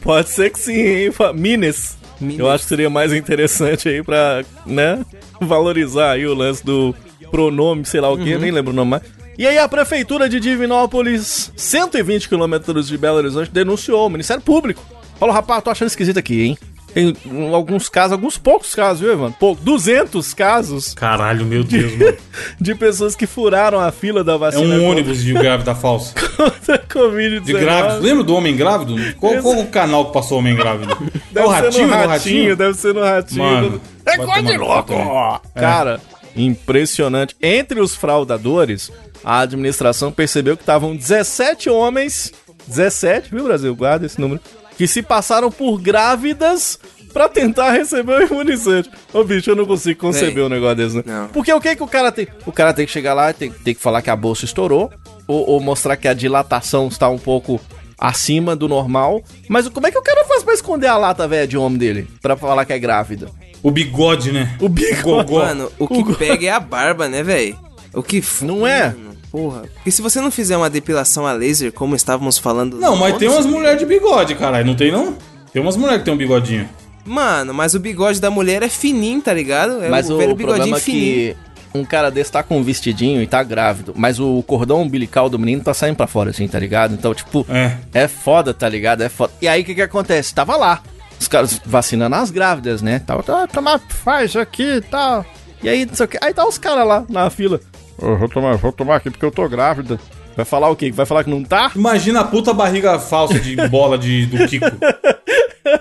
[0.00, 1.10] pode ser que sim, hein?
[1.34, 1.96] Minas.
[2.38, 5.04] Eu acho que seria mais interessante aí pra, né,
[5.40, 6.94] valorizar aí o lance do
[7.30, 9.02] pronome, sei lá o que, nem lembro o nome mais.
[9.38, 14.84] E aí a prefeitura de Divinópolis, 120 quilômetros de Belo Horizonte, denunciou o Ministério Público.
[15.18, 16.58] Falou, rapaz, tô achando esquisito aqui, hein?
[16.94, 17.16] Tem
[17.54, 19.36] alguns casos, alguns poucos casos, viu, Evandro?
[19.40, 22.16] Pouco, 200 casos Caralho, meu Deus, mano.
[22.60, 26.14] de pessoas que furaram a fila da É vacina um contra- ônibus de grávida falsa.
[26.36, 27.40] contra a Covid-19.
[27.44, 28.00] De grávidos.
[28.04, 28.96] Lembra do homem grávido?
[29.18, 30.92] Qual, qual o canal que passou o homem grávido?
[30.92, 33.42] É Deve o ser ratinho, no é o ratinho, deve ser no ratinho.
[33.44, 34.92] Mano, é coisa de louco!
[34.92, 35.60] É.
[35.60, 36.00] Cara,
[36.36, 37.34] impressionante.
[37.42, 38.90] Entre os fraudadores,
[39.24, 42.32] a administração percebeu que estavam 17 homens,
[42.66, 43.74] 17, viu, Brasil?
[43.74, 44.40] Guarda esse número,
[44.82, 46.76] que se passaram por grávidas
[47.12, 48.90] pra tentar receber o imunizante.
[49.12, 51.02] Ô, bicho, eu não consigo conceber Véi, um negócio desse, né?
[51.06, 51.28] não.
[51.28, 52.26] Porque o que que o cara tem?
[52.44, 54.90] O cara tem que chegar lá e tem, tem que falar que a bolsa estourou,
[55.28, 57.60] ou, ou mostrar que a dilatação está um pouco
[57.96, 59.22] acima do normal.
[59.48, 62.08] Mas como é que o cara faz pra esconder a lata velha de homem dele?
[62.20, 63.28] Pra falar que é grávida?
[63.62, 64.56] O bigode, né?
[64.60, 65.02] O bico.
[65.04, 65.44] Gogó.
[65.44, 67.56] Mano, o que pega é a barba, né, velho?
[67.94, 68.44] O que f...
[68.44, 68.86] Não é?
[68.86, 69.62] Mano, Porra.
[69.74, 72.76] Porque se você não fizer uma depilação a laser, como estávamos falando...
[72.76, 74.66] Não, mas tem umas mulheres de bigode, caralho.
[74.66, 75.16] Não tem, não?
[75.52, 76.68] Tem umas mulheres que tem um bigodinho.
[77.04, 79.82] Mano, mas o bigode da mulher é fininho, tá ligado?
[79.82, 81.34] É Mas o, velho problema é que
[81.74, 85.38] um cara desse tá com um vestidinho e tá grávido, mas o cordão umbilical do
[85.38, 86.94] menino tá saindo pra fora, assim, tá ligado?
[86.94, 87.76] Então, tipo, É.
[87.92, 89.02] é foda, tá ligado?
[89.02, 89.32] É foda.
[89.40, 90.34] E aí, o que que acontece?
[90.34, 90.82] Tava lá,
[91.18, 92.98] os caras vacinando as grávidas, né?
[93.00, 95.24] Tava, tá, toma, faz aqui e tal.
[95.62, 96.18] E aí, não sei o que.
[96.20, 97.60] Aí tá os caras lá na fila.
[98.02, 99.98] "Ô, vou tomar, vou tomar aqui porque eu tô grávida.
[100.36, 100.90] Vai falar o quê?
[100.90, 101.70] Vai falar que não tá?
[101.76, 104.66] Imagina a puta barriga falsa de bola de, do Kiko.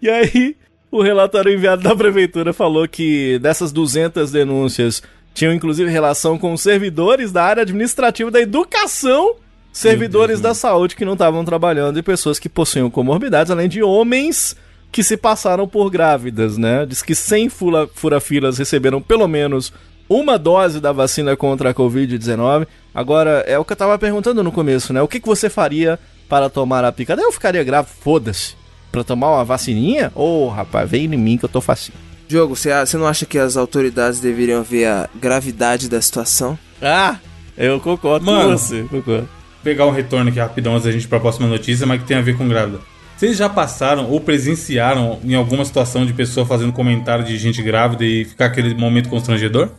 [0.00, 0.56] E aí,
[0.90, 5.02] o relatório enviado da prefeitura falou que dessas 200 denúncias
[5.34, 9.34] tinham inclusive relação com servidores da área administrativa da educação,
[9.70, 14.56] servidores da saúde que não estavam trabalhando e pessoas que possuíam comorbidades, além de homens
[14.90, 16.86] que se passaram por grávidas, né?
[16.86, 19.72] Diz que 100 fula- furafilas receberam pelo menos
[20.08, 22.66] uma dose da vacina contra a Covid-19.
[22.94, 25.02] Agora, é o que eu tava perguntando no começo, né?
[25.02, 27.22] O que, que você faria para tomar a picada?
[27.22, 28.54] Eu ficaria grávido, foda-se.
[28.90, 30.10] Pra tomar uma vacininha?
[30.14, 31.98] Ô, rapaz, vem em mim que eu tô facinho.
[32.28, 36.58] Diogo, você você não acha que as autoridades deveriam ver a gravidade da situação?
[36.82, 37.16] Ah,
[37.56, 38.50] eu concordo Mano.
[38.50, 39.28] com você, concordo.
[39.62, 42.16] Pegar um retorno aqui rapidão antes da gente ir pra próxima notícia, mas que tem
[42.16, 42.78] a ver com grávida.
[43.16, 48.04] Vocês já passaram ou presenciaram em alguma situação de pessoa fazendo comentário de gente grávida
[48.04, 49.70] e ficar aquele momento constrangedor?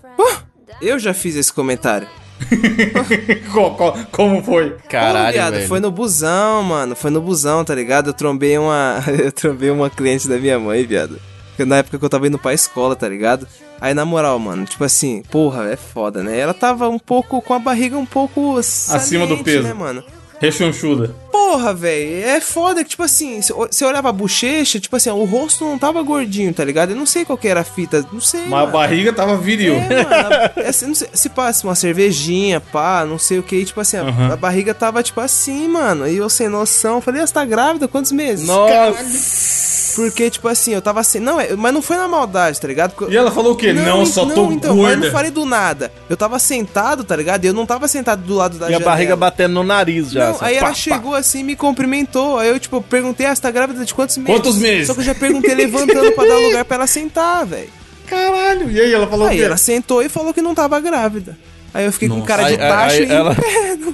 [0.82, 2.08] Eu já fiz esse comentário.
[3.52, 4.72] Co- co- Como foi?
[4.72, 5.68] Pô, Caralho, viado, velho.
[5.68, 6.96] foi no busão, mano.
[6.96, 8.12] Foi no busão, tá ligado?
[8.12, 9.04] Eu trombei uma.
[9.24, 11.20] eu trombei uma cliente da minha mãe, viado.
[11.58, 13.48] Na época que eu tava indo pra escola, tá ligado?
[13.82, 16.38] Aí, na moral, mano, tipo assim, porra, é foda, né?
[16.38, 19.64] Ela tava um pouco com a barriga um pouco Acima do saliente, peso.
[19.64, 20.04] né, mano?
[20.40, 21.14] Rechonchuda.
[21.32, 25.24] Porra, velho, é foda que, tipo assim, se você olhava a bochecha, tipo assim, o
[25.24, 26.90] rosto não tava gordinho, tá ligado?
[26.92, 28.42] Eu não sei qual que era a fita, não sei.
[28.42, 28.72] Mas a mano.
[28.72, 29.76] barriga tava viril.
[29.76, 33.64] É, mano, é, se, não sei, se passa uma cervejinha, pá, não sei o que,
[33.64, 34.34] tipo assim, a- Aham.
[34.34, 36.08] a, barriga tava tipo assim, mano.
[36.08, 37.88] E eu sem noção, falei, ah, você tá grávida?
[37.88, 38.46] Quantos meses?
[38.46, 39.96] Nossa!
[39.96, 42.92] Porque, tipo assim, eu tava assim, não, é, mas não foi na maldade, tá ligado?
[42.92, 43.74] Porque- E ela falou o quê?
[43.74, 45.06] Não, só tô então, mas eu gorda.
[45.06, 45.92] não falei do nada.
[46.08, 47.44] Eu tava sentado, tá ligado?
[47.46, 48.92] E eu não tava sentado do lado da E a janela.
[48.92, 50.27] barriga batendo no nariz já.
[50.34, 50.74] Não, aí pá, ela pá.
[50.74, 52.38] chegou assim e me cumprimentou.
[52.40, 54.34] Aí eu, tipo, perguntei, ah, você tá grávida de quantos meses?
[54.36, 54.88] Quantos meses?
[54.88, 57.70] Só que eu já perguntei levantando pra dar lugar pra ela sentar, velho.
[58.06, 58.72] Caralho.
[58.72, 61.38] E aí ela falou o Aí ela sentou e falou que não tava grávida.
[61.74, 63.36] Aí eu fiquei com cara de Aí- aí- baixo aí e ela-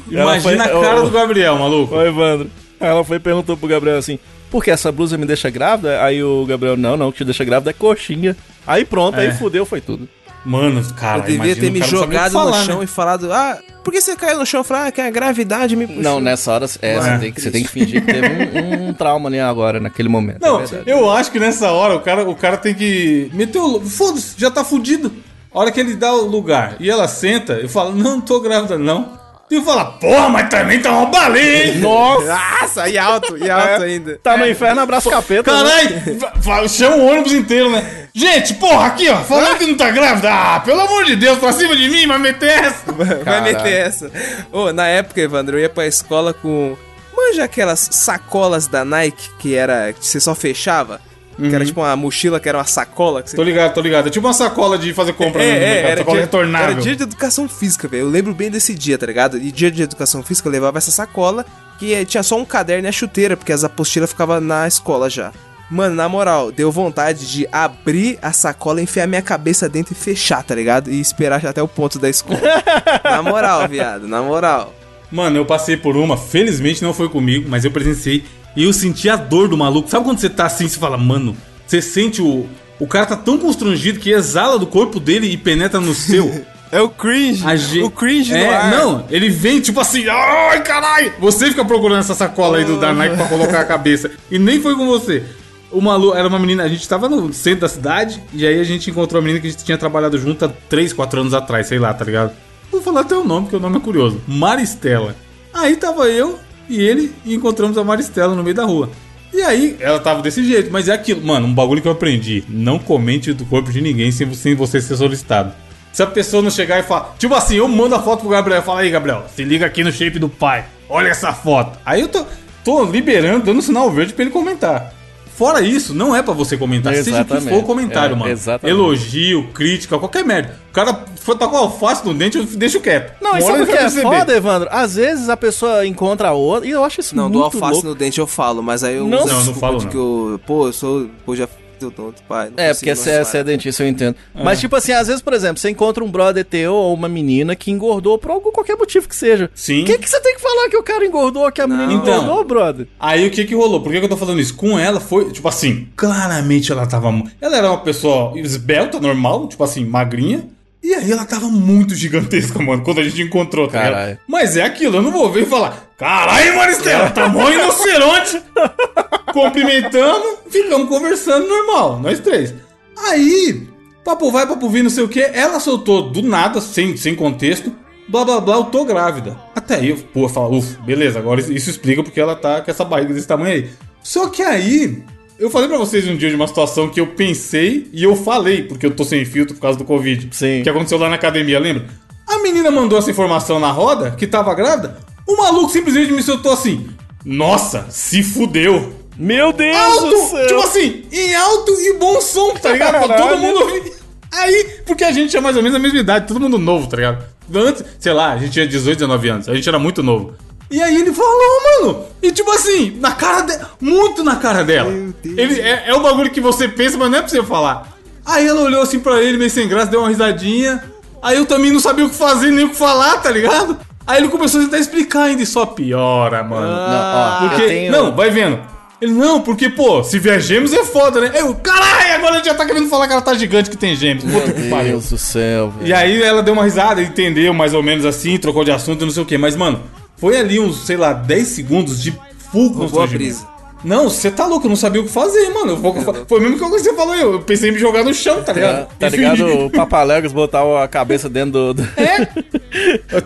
[0.09, 1.95] Imagina foi- a cara do Gabriel, maluco.
[1.95, 2.49] Ô, Evandro.
[2.79, 4.19] Aí Ela foi e perguntou pro Gabriel assim:
[4.51, 6.03] por que essa blusa me deixa grávida?
[6.03, 8.35] Aí o Gabriel, não, não, o que te deixa grávida é coxinha.
[8.67, 9.33] Aí pronto, aí É.
[9.33, 10.07] fudeu, foi tudo.
[10.45, 12.83] Mano, cara, Eu devia ter me jogado falar, no chão né?
[12.83, 14.59] e falado, ah, por que você caiu no chão?
[14.59, 16.03] Eu falei, ah, que a gravidade me puxou.
[16.03, 18.27] Não, nessa hora é, você, tem que, você tem que fingir que teve
[18.59, 20.41] um, um trauma ali agora, naquele momento.
[20.41, 23.79] Não, é eu acho que nessa hora o cara, o cara tem que meter o.
[23.79, 25.11] Foda-se, já tá fudido.
[25.53, 28.39] A hora que ele dá o lugar e ela senta, eu falo, não, não tô
[28.41, 29.22] grávida, não.
[29.51, 31.77] E eu falo, porra, mas também tá uma baleia, hein?
[31.79, 32.25] Nossa!
[32.61, 34.17] Nossa, e alto, e alto ainda.
[34.23, 35.51] Tá no inferno, abraço capeta.
[35.63, 35.69] né?
[35.69, 38.07] Caralho, va- chama o ônibus inteiro, né?
[38.15, 40.29] Gente, porra, aqui, ó, falando que não tá grávida.
[40.31, 42.91] Ah, pelo amor de Deus, pra cima de mim, mas meter essa.
[42.91, 43.43] Vai Caralho.
[43.43, 44.11] meter essa.
[44.51, 46.75] Ô, na época, Evandro, eu ia pra escola com.
[47.15, 49.93] Manja aquelas sacolas da Nike que era.
[49.93, 50.99] que você só fechava?
[51.35, 54.07] Que era tipo uma mochila que era uma sacola que você Tô ligado, tô ligado.
[54.07, 55.97] É tipo uma sacola de fazer compra mesmo, né, cara?
[55.97, 56.71] sacola dia, retornável.
[56.71, 58.03] era dia de educação física, velho.
[58.03, 59.37] Eu lembro bem desse dia, tá ligado?
[59.37, 61.45] E dia de educação física eu levava essa sacola
[61.79, 65.09] que eh, tinha só um caderno e a chuteira, porque as apostilas ficavam na escola
[65.09, 65.31] já.
[65.69, 70.43] Mano, na moral, deu vontade de abrir a sacola, enfiar minha cabeça dentro e fechar,
[70.43, 70.91] tá ligado?
[70.91, 72.39] E esperar até o ponto da escola.
[73.03, 74.73] na moral, viado, na moral.
[75.11, 78.23] Mano, eu passei por uma, felizmente não foi comigo, mas eu presenciei
[78.55, 79.89] e eu senti a dor do maluco.
[79.89, 81.35] Sabe quando você tá assim, você fala, mano,
[81.65, 82.47] você sente o.
[82.79, 86.43] O cara tá tão constrangido que exala do corpo dele e penetra no seu.
[86.73, 87.45] É o cringe.
[87.45, 88.71] A gente- O cringe é, ar.
[88.71, 91.13] Não, ele vem tipo assim, ai caralho!
[91.19, 94.09] Você fica procurando essa sacola aí do da Nike pra colocar a cabeça.
[94.31, 95.23] E nem foi com você.
[95.71, 98.63] O maluco era uma menina, a gente tava no centro da cidade e aí a
[98.63, 101.67] gente encontrou uma menina que a gente tinha trabalhado junto há 3, 4 anos atrás,
[101.67, 102.31] sei lá, tá ligado?
[102.71, 104.19] Vou falar até o nome, porque o nome é curioso.
[104.27, 105.15] Maristela.
[105.53, 106.39] Aí tava eu
[106.69, 108.89] e ele e encontramos a Maristela no meio da rua.
[109.33, 111.25] E aí, ela tava desse jeito, mas é aquilo.
[111.25, 112.43] Mano, um bagulho que eu aprendi.
[112.47, 115.53] Não comente do corpo de ninguém sem, sem você ser solicitado.
[115.91, 117.15] Se a pessoa não chegar e falar.
[117.17, 119.91] Tipo assim, eu mando a foto pro Gabriel falo, aí, Gabriel, se liga aqui no
[119.91, 120.65] shape do pai.
[120.87, 121.79] Olha essa foto.
[121.83, 122.25] Aí eu tô,
[122.63, 124.93] tô liberando, dando sinal verde pra ele comentar.
[125.35, 126.93] Fora isso, não é pra você comentar.
[126.93, 127.49] Seja o que Exatamente.
[127.49, 128.31] for o comentário, É, mano.
[128.31, 128.77] exatamente.
[128.79, 130.59] Elogio, crítica, qualquer merda.
[130.69, 133.13] O cara foi tá com alface no dente, eu deixo quieto.
[133.21, 134.69] Não, Uma e hora sabe o ele que é foda, Evandro?
[134.71, 137.87] Às vezes a pessoa encontra outra, e eu acho isso Não, muito do alface louco.
[137.87, 139.23] no dente eu falo, mas aí eu Não.
[139.23, 139.91] uso a Não, não falo, de não.
[139.91, 141.47] que eu, pô, eu sou, pô, já
[141.83, 142.49] fiz odonto, pai.
[142.49, 144.15] não É, porque você é, é dentista, eu entendo.
[144.33, 147.55] Mas, tipo assim, às vezes, por exemplo, você encontra um brother teu ou uma menina
[147.55, 149.49] que engordou por algum qualquer motivo que seja.
[149.53, 149.83] Sim.
[149.83, 152.23] O que, que você tem que falar que o cara engordou, que a menina Então.
[152.23, 152.87] engordou, brother?
[152.99, 153.81] Aí o que que rolou?
[153.81, 154.55] Por que, que eu tô falando isso?
[154.55, 157.13] Com ela foi, tipo assim, claramente ela tava.
[157.41, 160.47] Ela era uma pessoa esbelta, normal, tipo assim, magrinha.
[160.83, 163.83] E aí ela tava muito gigantesca, mano, quando a gente encontrou, tá?
[163.83, 164.19] Caralho.
[164.27, 168.41] Mas é aquilo, eu não vou ver e falar, caralho, Maristela, tá mó rinoceronte.
[169.31, 172.53] Cumprimentamos, ficamos conversando normal, nós três.
[172.97, 173.65] Aí,
[174.03, 177.73] papo vai, papo vem, não sei o que, ela soltou do nada, sem, sem contexto,
[178.09, 179.39] blá blá blá, eu tô grávida.
[179.55, 182.83] Até aí pô, eu falo, ufa, beleza, agora isso explica porque ela tá com essa
[182.83, 183.69] barriga desse tamanho aí.
[184.03, 185.01] Só que aí,
[185.39, 188.63] eu falei pra vocês um dia de uma situação que eu pensei e eu falei,
[188.63, 190.29] porque eu tô sem filtro por causa do Covid.
[190.31, 190.61] Sim.
[190.63, 191.85] Que aconteceu lá na academia, lembra?
[192.27, 196.53] A menina mandou essa informação na roda, que tava grávida, o maluco simplesmente me soltou
[196.53, 196.87] assim,
[197.25, 198.93] nossa, se fudeu.
[199.17, 202.91] Meu Deus Alto, tipo assim, em alto e bom som, tá ligado?
[202.91, 203.41] Pra todo Caralho.
[203.41, 203.93] mundo ouvir.
[204.31, 206.97] Aí, porque a gente tinha mais ou menos a mesma idade, todo mundo novo, tá
[206.97, 207.23] ligado?
[207.53, 210.33] Antes, sei lá, a gente tinha 18, 19 anos, a gente era muito novo.
[210.73, 214.89] E aí ele falou, mano, e tipo assim, na cara dela, muito na cara dela.
[214.89, 215.37] Meu Deus.
[215.37, 217.95] Ele, é, é o bagulho que você pensa, mas não é pra você falar.
[218.25, 220.83] Aí ela olhou assim pra ele, meio sem graça, deu uma risadinha.
[221.21, 223.77] Aí eu também não sabia o que fazer, nem o que falar, tá ligado?
[224.07, 226.65] Aí ele começou a tentar explicar ainda e só piora, mano.
[226.65, 227.91] Não, ó, Porque, tenho...
[227.91, 228.59] não, vai vendo.
[228.99, 231.33] Ele, não, porque, pô, se vier gêmeos é foda, né?
[231.35, 234.23] Eu, caralho, agora ele já tá querendo falar que ela tá gigante que tem gêmeos.
[234.23, 234.93] Meu pariu.
[234.93, 235.87] Deus do céu, velho.
[235.87, 239.11] E aí ela deu uma risada, entendeu mais ou menos assim, trocou de assunto não
[239.11, 239.37] sei o que.
[239.37, 239.83] Mas, mano,
[240.23, 242.13] foi ali uns, sei lá, 10 segundos de
[242.49, 243.17] full constrangimento.
[243.17, 243.47] brisa.
[243.83, 245.75] Não, você tá louco, eu não sabia o que fazer, mano.
[245.75, 245.93] Vou-
[246.25, 248.87] foi mesmo que você falou, eu, pensei em me jogar no chão, tá ligado?
[248.97, 249.45] Tá ligado?
[249.65, 251.83] O Papaléguas botar a cabeça dentro do.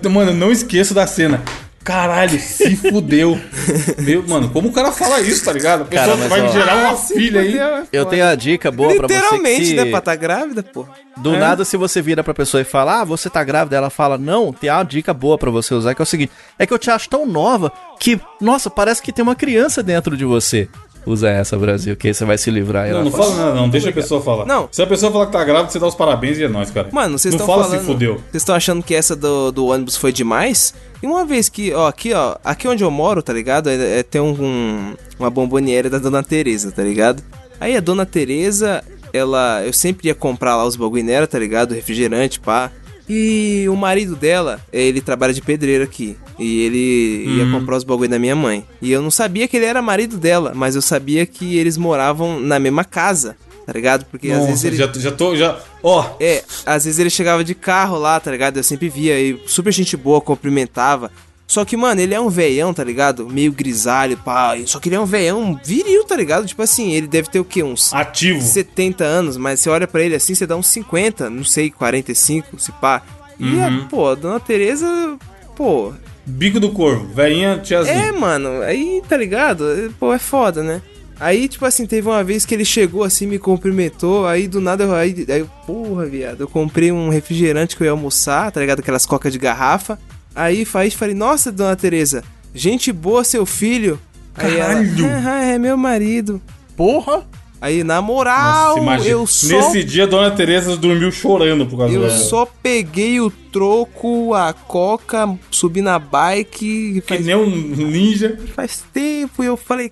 [0.03, 1.39] Eu- Mano, eu não esqueço da cena.
[1.87, 3.39] Caralho, se fudeu.
[3.97, 5.83] Meu, mano, como o cara fala isso, tá ligado?
[5.83, 7.57] A pessoa Cara, vai ó, gerar uma filha aí.
[7.57, 9.13] é Eu tenho a dica boa pra você.
[9.13, 9.85] Literalmente, né?
[9.85, 10.85] Pra tá grávida, pô.
[11.15, 14.17] Do nada, se você vira pra pessoa e fala, ah, você tá grávida, ela fala,
[14.17, 16.77] não, tem uma dica boa pra você usar, que é o seguinte: é que eu
[16.77, 20.67] te acho tão nova que, nossa, parece que tem uma criança dentro de você.
[21.07, 22.85] Usa essa, Brasil, que aí você vai se livrar.
[22.85, 23.69] Aí Não, não fala, fala nada, não.
[23.69, 24.45] Deixa a pessoa falar.
[24.45, 24.67] Não.
[24.71, 26.89] Se a pessoa falar que tá grávida, você dá os parabéns e é nóis, cara.
[26.91, 27.79] Mano, vocês Não estão fala falando.
[27.79, 28.15] se fudeu.
[28.15, 30.73] Vocês estão achando que essa do, do ônibus foi demais?
[31.01, 33.69] E uma vez que, ó, aqui, ó, aqui onde eu moro, tá ligado?
[33.69, 37.23] É, é- tem um, um- uma bomboniere da Dona Teresa, tá ligado?
[37.59, 41.73] Aí a Dona Teresa, ela, eu sempre ia comprar lá os bagulho nela, tá ligado?
[41.73, 42.69] Refrigerante, pá.
[43.09, 46.17] E o marido dela, ele trabalha de pedreiro aqui.
[46.37, 48.65] E ele ia comprar os bagulho da minha mãe.
[48.81, 52.39] E eu não sabia que ele era marido dela, mas eu sabia que eles moravam
[52.39, 54.05] na mesma casa, tá ligado?
[54.05, 54.75] Porque às vezes Nossa, ele.
[54.75, 55.57] já, já tô, já...
[55.81, 58.57] Ó, É, às vezes ele chegava de carro lá, tá ligado?
[58.57, 61.09] Eu sempre via, e super gente boa, cumprimentava.
[61.47, 63.29] Só que, mano, ele é um veião, tá ligado?
[63.29, 64.53] Meio grisalho, pá.
[64.65, 66.45] Só que ele é um veião viril, tá ligado?
[66.45, 67.63] Tipo assim, ele deve ter o quê?
[67.63, 68.41] Uns ativo.
[68.41, 72.59] 70 anos, mas você olha pra ele assim, você dá uns 50, não sei, 45,
[72.59, 73.01] se pá.
[73.39, 75.17] E, a, pô, a Dona Teresa,
[75.55, 75.93] pô...
[76.25, 77.95] Bico do corvo, velhinha tiazinha.
[77.95, 79.63] É, mano, aí, tá ligado?
[79.97, 80.81] Pô, é foda, né?
[81.19, 84.83] Aí, tipo assim, teve uma vez que ele chegou assim, me cumprimentou, aí do nada
[84.83, 84.93] eu.
[84.93, 88.79] Aí, aí porra, viado, eu comprei um refrigerante que eu ia almoçar, tá ligado?
[88.79, 89.97] Aquelas cocas de garrafa.
[90.37, 92.23] Aí faz, falei, nossa, dona Tereza,
[92.53, 93.99] gente boa, seu filho.
[94.35, 95.05] Aí Caralho!
[95.07, 96.39] ela, ah, é meu marido.
[96.75, 97.25] Porra!
[97.59, 99.47] Aí, na moral, Nossa, eu só.
[99.47, 102.13] Nesse dia, a Dona Tereza dormiu chorando por causa Eu dela.
[102.15, 107.01] só peguei o troco, a coca, subi na bike.
[107.01, 108.37] Que Faz, nem um ninja.
[108.55, 109.91] faz tempo e eu falei,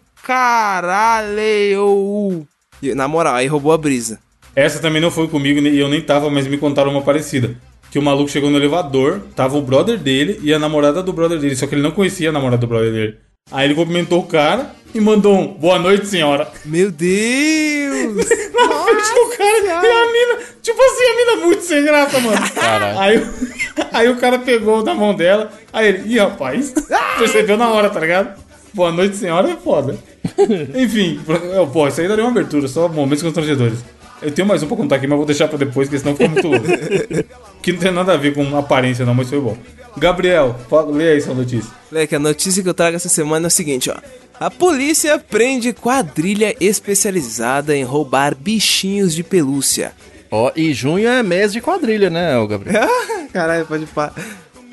[1.26, 2.46] caralho.
[2.84, 4.20] E, na moral, aí roubou a brisa.
[4.56, 7.58] Essa também não foi comigo e eu nem tava, mas me contaram uma parecida.
[7.96, 11.40] Que o maluco chegou no elevador, tava o brother dele e a namorada do brother
[11.40, 13.16] dele, só que ele não conhecia a namorada do brother dele.
[13.50, 16.46] Aí ele cumprimentou o cara e mandou um boa noite, senhora.
[16.66, 18.16] Meu Deus!
[18.54, 22.38] Na frente do cara e a mina, tipo assim, a mina muito sem graça, mano.
[22.54, 23.00] Caralho.
[23.00, 23.28] Aí, o-
[23.94, 26.74] aí o cara pegou da mão dela, aí ele, ih, rapaz,
[27.18, 28.38] percebeu na hora, tá ligado?
[28.74, 29.98] Boa noite, senhora, é foda.
[30.76, 31.22] Enfim,
[31.56, 33.80] eu, pô, isso aí daria uma abertura, só momentos constrangedores.
[34.22, 36.28] Eu tenho mais um pra contar aqui, mas vou deixar pra depois, porque senão fica
[36.30, 36.66] muito louco.
[37.66, 39.58] Que não tem nada a ver com aparência, não, mas foi bom.
[39.98, 40.56] Gabriel,
[40.94, 41.72] lê aí sua notícia.
[41.92, 43.96] Moleque, a notícia que eu trago essa semana é o seguinte, ó.
[44.40, 49.94] A polícia prende quadrilha especializada em roubar bichinhos de pelúcia.
[50.30, 52.88] Ó, e junho é mês de quadrilha, né, Gabriel?
[53.34, 54.14] Caralho, pode pá.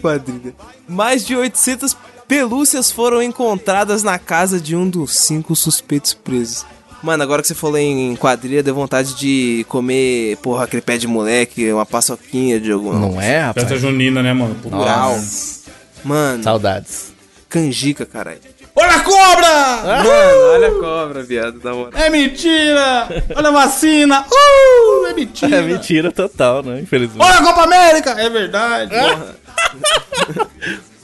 [0.03, 0.55] Quadrilha.
[0.87, 1.97] Mais de 800
[2.29, 6.67] pelúcias foram encontradas na casa de um dos cinco suspeitos presos.
[7.03, 11.09] Mano, agora que você falou em quadrilha, deu vontade de comer, porra, aquele pé de
[11.09, 12.93] moleque, uma paçoquinha de algum.
[12.93, 13.67] Não é, rapaz?
[13.67, 14.57] Festa junina, né, mano?
[14.71, 15.63] Nossa.
[16.05, 17.13] Mano, Saudades.
[17.49, 18.39] canjica, caralho.
[18.75, 20.03] Olha a cobra!
[20.03, 21.93] Mano, olha a cobra, viado, da moral.
[21.95, 23.09] É mentira!
[23.37, 24.25] Olha a vacina!
[24.31, 25.57] Uh, é mentira!
[25.59, 26.81] É mentira total, né?
[26.81, 27.21] Infelizmente.
[27.23, 28.11] Olha a Copa América!
[28.13, 28.95] É verdade!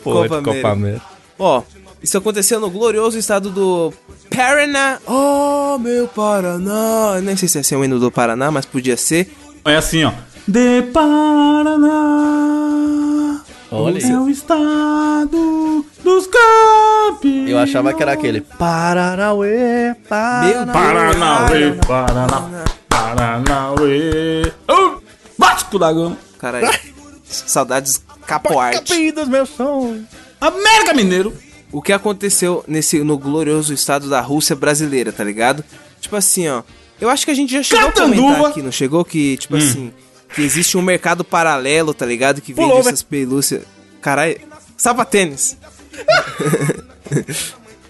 [0.02, 1.04] Pô, de Copa Copa América.
[1.38, 1.62] Ó,
[2.02, 3.92] isso aconteceu no glorioso estado do
[4.34, 4.98] Paraná.
[5.06, 7.20] Oh, meu Paraná.
[7.22, 9.30] Nem sei se é o hino do Paraná, mas podia ser.
[9.64, 10.12] É assim, ó.
[10.46, 11.88] De Paraná.
[13.70, 17.50] Olha é o estado dos campeões.
[17.50, 20.72] Eu achava que era aquele Paranauê, Meu Paranauê.
[20.72, 24.50] Paranauê, Paraná, Paranauê.
[24.68, 25.00] Oh,
[25.36, 26.16] Vasco da Gama.
[26.38, 26.70] Caralho.
[27.24, 28.78] Saudades capoarte.
[28.78, 30.06] Capim dos meus sonhos.
[30.40, 31.32] América Mineiro.
[31.70, 35.62] O que aconteceu nesse no glorioso estado da Rússia brasileira, tá ligado?
[36.00, 36.62] Tipo assim, ó.
[37.00, 38.22] Eu acho que a gente já chegou a Catanduva.
[38.22, 39.04] comentar aqui, não chegou?
[39.04, 39.92] Que, tipo assim,
[40.34, 42.40] que existe um mercado paralelo, tá ligado?
[42.40, 42.88] Que vende Pullover.
[42.92, 43.62] essas pelúcias.
[44.00, 44.40] Caralho.
[44.76, 45.56] Sapatênis.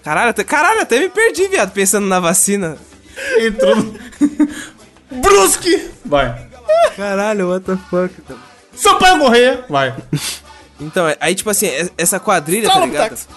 [0.03, 2.77] caralho, até, caralho, até me perdi, viado, pensando na vacina.
[3.39, 3.99] Entrou no...
[5.21, 5.89] Brusque.
[6.05, 6.47] Vai.
[6.95, 8.39] Caralho, what the fuck, cara.
[8.75, 9.65] Sampaio Correia.
[9.69, 9.95] Vai.
[10.79, 13.09] Então, é- aí, tipo assim, é- essa quadrilha, tá Fala, ligado?
[13.09, 13.27] táxi.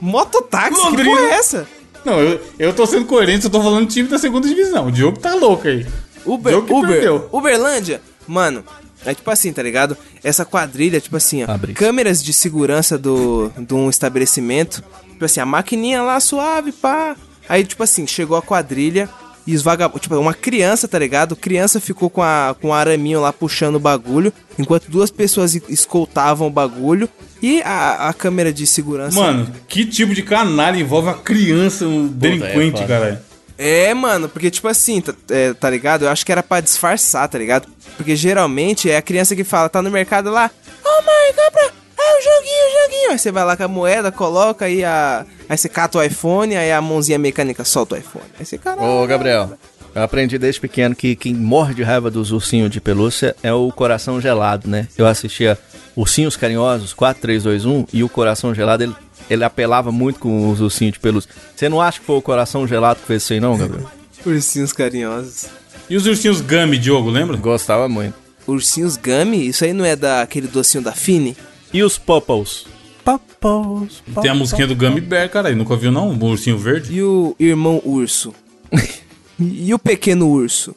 [0.00, 0.80] Mototáxi?
[0.90, 1.68] Que porra é essa?
[2.04, 4.86] Não, eu, eu tô sendo coerente, eu tô falando time da segunda divisão.
[4.86, 5.86] O Diogo tá louco aí.
[6.24, 7.28] Uber, Uber, perdeu.
[7.32, 8.64] Uberlândia, mano,
[9.04, 9.96] é tipo assim, tá ligado?
[10.22, 11.72] Essa quadrilha, tipo assim, ó, Abre.
[11.72, 17.16] câmeras de segurança do, de um estabelecimento, tipo assim, a maquininha lá suave, pá.
[17.48, 19.08] Aí, tipo assim, chegou a quadrilha
[19.50, 21.34] e os vagabundos, tipo, uma criança, tá ligado?
[21.34, 25.62] Criança ficou com, a, com o araminho lá puxando o bagulho, enquanto duas pessoas es-
[25.70, 27.08] escoltavam o bagulho
[27.40, 29.18] e a, a câmera de segurança...
[29.18, 33.18] Mano, que tipo de canalha envolve uma criança, um delinquente, é caralho?
[33.56, 36.04] É, mano, porque, tipo assim, tá, é, tá ligado?
[36.04, 37.66] Eu acho que era pra disfarçar, tá ligado?
[37.96, 40.50] Porque geralmente é a criança que fala, tá no mercado lá,
[40.84, 41.72] oh mãe, compra,
[42.18, 43.10] o joguinho, o joguinho.
[43.12, 45.24] Aí você vai lá com a moeda, coloca aí a.
[45.48, 48.26] Aí você cata o iPhone, aí a mãozinha mecânica solta o iPhone.
[48.38, 48.86] Aí você, caralho.
[48.86, 49.52] Ô, Gabriel,
[49.94, 53.70] eu aprendi desde pequeno que quem morre de raiva dos ursinhos de pelúcia é o
[53.72, 54.86] coração gelado, né?
[54.96, 55.58] Eu assistia
[55.96, 58.94] Ursinhos Carinhosos, 4, 3, 2, 1, e o coração gelado, ele,
[59.28, 61.30] ele apelava muito com os ursinhos de pelúcia.
[61.56, 63.90] Você não acha que foi o coração gelado que fez isso aí, não, Gabriel?
[64.24, 65.46] Ursinhos carinhosos.
[65.90, 67.36] E os ursinhos Gummy, Diogo, lembra?
[67.36, 68.14] Gostava muito.
[68.46, 69.48] Ursinhos Gummy?
[69.48, 71.36] Isso aí não é daquele docinho da Fini?
[71.72, 72.66] E os Popples?
[73.04, 74.02] Popples.
[74.20, 75.54] Tem a musiquinha do Gummy Bear, cara.
[75.54, 76.10] Nunca viu, não?
[76.10, 76.92] O ursinho verde?
[76.94, 78.34] E o irmão urso?
[79.38, 80.74] e o pequeno urso?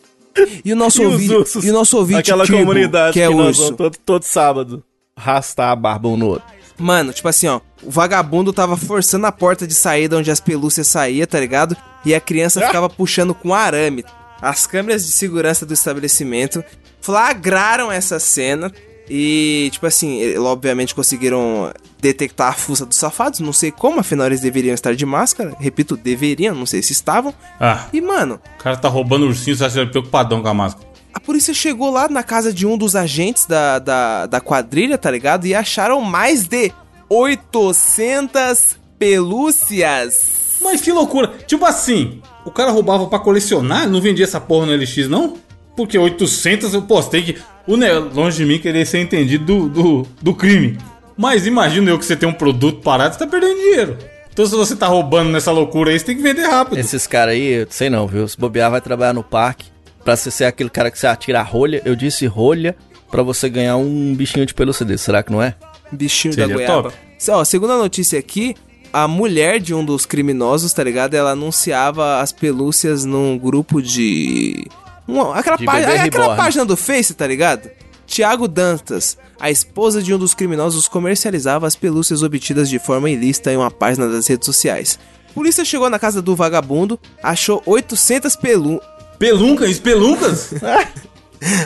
[0.63, 3.73] E o nosso E ouvinte, e o nosso ouvinte Aquela comunidade que é nós urso.
[3.73, 4.83] todo, todo sábado
[5.17, 6.47] rastar a barba um no outro.
[6.77, 10.87] Mano, tipo assim, ó, o vagabundo tava forçando a porta de saída onde as pelúcias
[10.87, 11.75] saíam, tá ligado?
[12.05, 14.03] E a criança ficava puxando com arame.
[14.41, 16.63] As câmeras de segurança do estabelecimento
[17.01, 18.71] flagraram essa cena
[19.13, 21.69] e, tipo assim, obviamente conseguiram
[21.99, 25.53] detectar a fuça dos safados, não sei como, afinal eles deveriam estar de máscara.
[25.59, 27.33] Repito, deveriam, não sei se estavam.
[27.59, 30.47] Ah, E, mano, o cara tá roubando ursinho, você acha que ele é preocupadão com
[30.47, 30.87] a máscara.
[31.13, 35.11] a polícia chegou lá na casa de um dos agentes da, da, da quadrilha, tá
[35.11, 35.45] ligado?
[35.45, 36.71] E acharam mais de
[37.09, 40.57] 800 pelúcias.
[40.61, 41.27] Mas que loucura.
[41.47, 45.37] Tipo assim, o cara roubava pra colecionar, não vendia essa porra no LX, não?
[45.75, 47.37] Porque 800, eu posso tem que...
[47.67, 47.91] O ne...
[47.91, 50.77] Longe de mim querer ser entendido do, do, do crime.
[51.17, 53.97] Mas imagina eu que você tem um produto parado, você tá perdendo dinheiro.
[54.33, 56.79] Então se você tá roubando nessa loucura aí, você tem que vender rápido.
[56.79, 58.27] Esses caras aí, eu sei não, viu?
[58.27, 59.67] Se bobear, vai trabalhar no parque.
[60.03, 61.81] Pra você ser aquele cara que você atira a rolha.
[61.85, 62.75] Eu disse rolha
[63.11, 65.03] pra você ganhar um bichinho de pelúcia desse.
[65.03, 65.53] Será que não é?
[65.91, 66.83] Bichinho Seria da goiaba.
[66.83, 66.95] top.
[67.29, 68.55] Ó, segundo a notícia aqui,
[68.91, 71.13] a mulher de um dos criminosos, tá ligado?
[71.13, 74.65] Ela anunciava as pelúcias num grupo de.
[75.07, 77.69] Uma- aquela bebê aquela página do Face, tá ligado?
[78.05, 83.51] Tiago Dantas, a esposa de um dos criminosos, comercializava as pelúcias obtidas de forma ilícita
[83.53, 84.99] em uma página das redes sociais.
[85.33, 88.81] Polícia chegou na casa do vagabundo, achou 800 pelu...
[89.17, 90.53] Peluncas, espeluncas?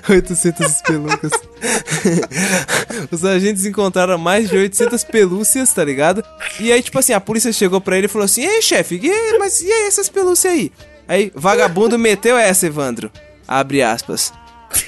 [0.09, 1.31] 800 pelucas.
[3.11, 6.23] Os agentes encontraram mais de 800 pelúcias, tá ligado?
[6.59, 9.01] E aí, tipo assim, a polícia chegou pra ele e falou assim: Ei, chefe,
[9.39, 10.71] mas e aí essas pelúcias aí?
[11.07, 13.11] Aí, vagabundo meteu essa, Evandro.
[13.47, 14.33] Abre aspas.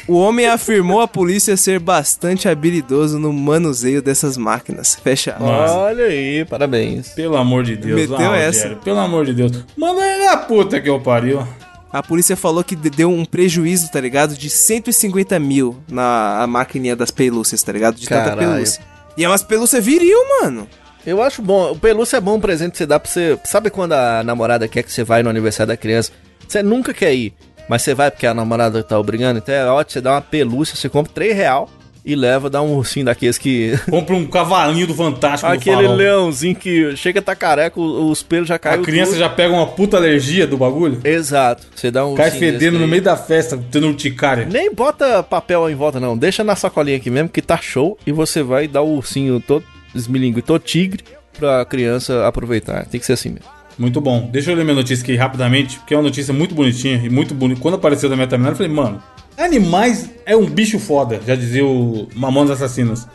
[0.08, 4.96] O homem afirmou à polícia ser bastante habilidoso no manuseio dessas máquinas.
[4.96, 5.48] Fecha aspas.
[5.48, 5.74] Nossa.
[5.76, 7.10] Olha aí, parabéns.
[7.10, 8.10] Pelo amor de Deus.
[8.10, 8.63] Meteu ah, essa.
[8.63, 9.52] Rogério, Pelo amor de Deus.
[9.78, 11.46] Manda ele na puta que eu pariu.
[11.91, 14.36] A polícia falou que de- deu um prejuízo, tá ligado?
[14.36, 17.96] De 150 mil na a maquininha das pelúcias, tá ligado?
[17.96, 18.56] De tanta Caralho.
[18.56, 18.84] pelúcia.
[19.15, 20.67] E é umas pelúcias viril, mano.
[21.06, 21.72] Eu acho bom.
[21.72, 23.39] O pelúcia é bom um presente que você dá pra você.
[23.46, 26.12] Sabe quando a namorada quer que você vai no aniversário da criança?
[26.46, 27.34] Você nunca quer ir,
[27.70, 29.40] mas você vai porque a namorada tá obrigando.
[29.40, 31.70] Então é ótimo, você dá uma pelúcia, você compra 3 real
[32.06, 33.78] e leva, dá um ursinho daqueles que.
[33.92, 35.96] Compra um cavalinho do Fantástico do Aquele farol.
[35.96, 38.82] leãozinho que chega a tá careca, os pelos já A caem.
[38.82, 41.02] criança já pega uma puta alergia do bagulho.
[41.04, 41.68] Exato.
[41.76, 44.46] Você dá um Cai fedendo no meio da festa, tendo urticária.
[44.50, 46.18] Nem bota papel em volta, não.
[46.18, 47.98] Deixa na sacolinha aqui mesmo, que tá show.
[48.08, 51.04] E você vai dar o ursinho todo esmilingue, todo tigre,
[51.38, 52.86] pra criança aproveitar.
[52.86, 53.57] Tem que ser assim mesmo.
[53.78, 54.30] Muito bom.
[54.32, 57.34] Deixa eu ler minha notícia aqui rapidamente, porque é uma notícia muito bonitinha e muito
[57.34, 57.62] bonita.
[57.62, 59.02] Quando apareceu na minha timeline, eu falei, mano,
[59.38, 63.08] animais é um bicho foda, já dizia o Mamonas Assassinas.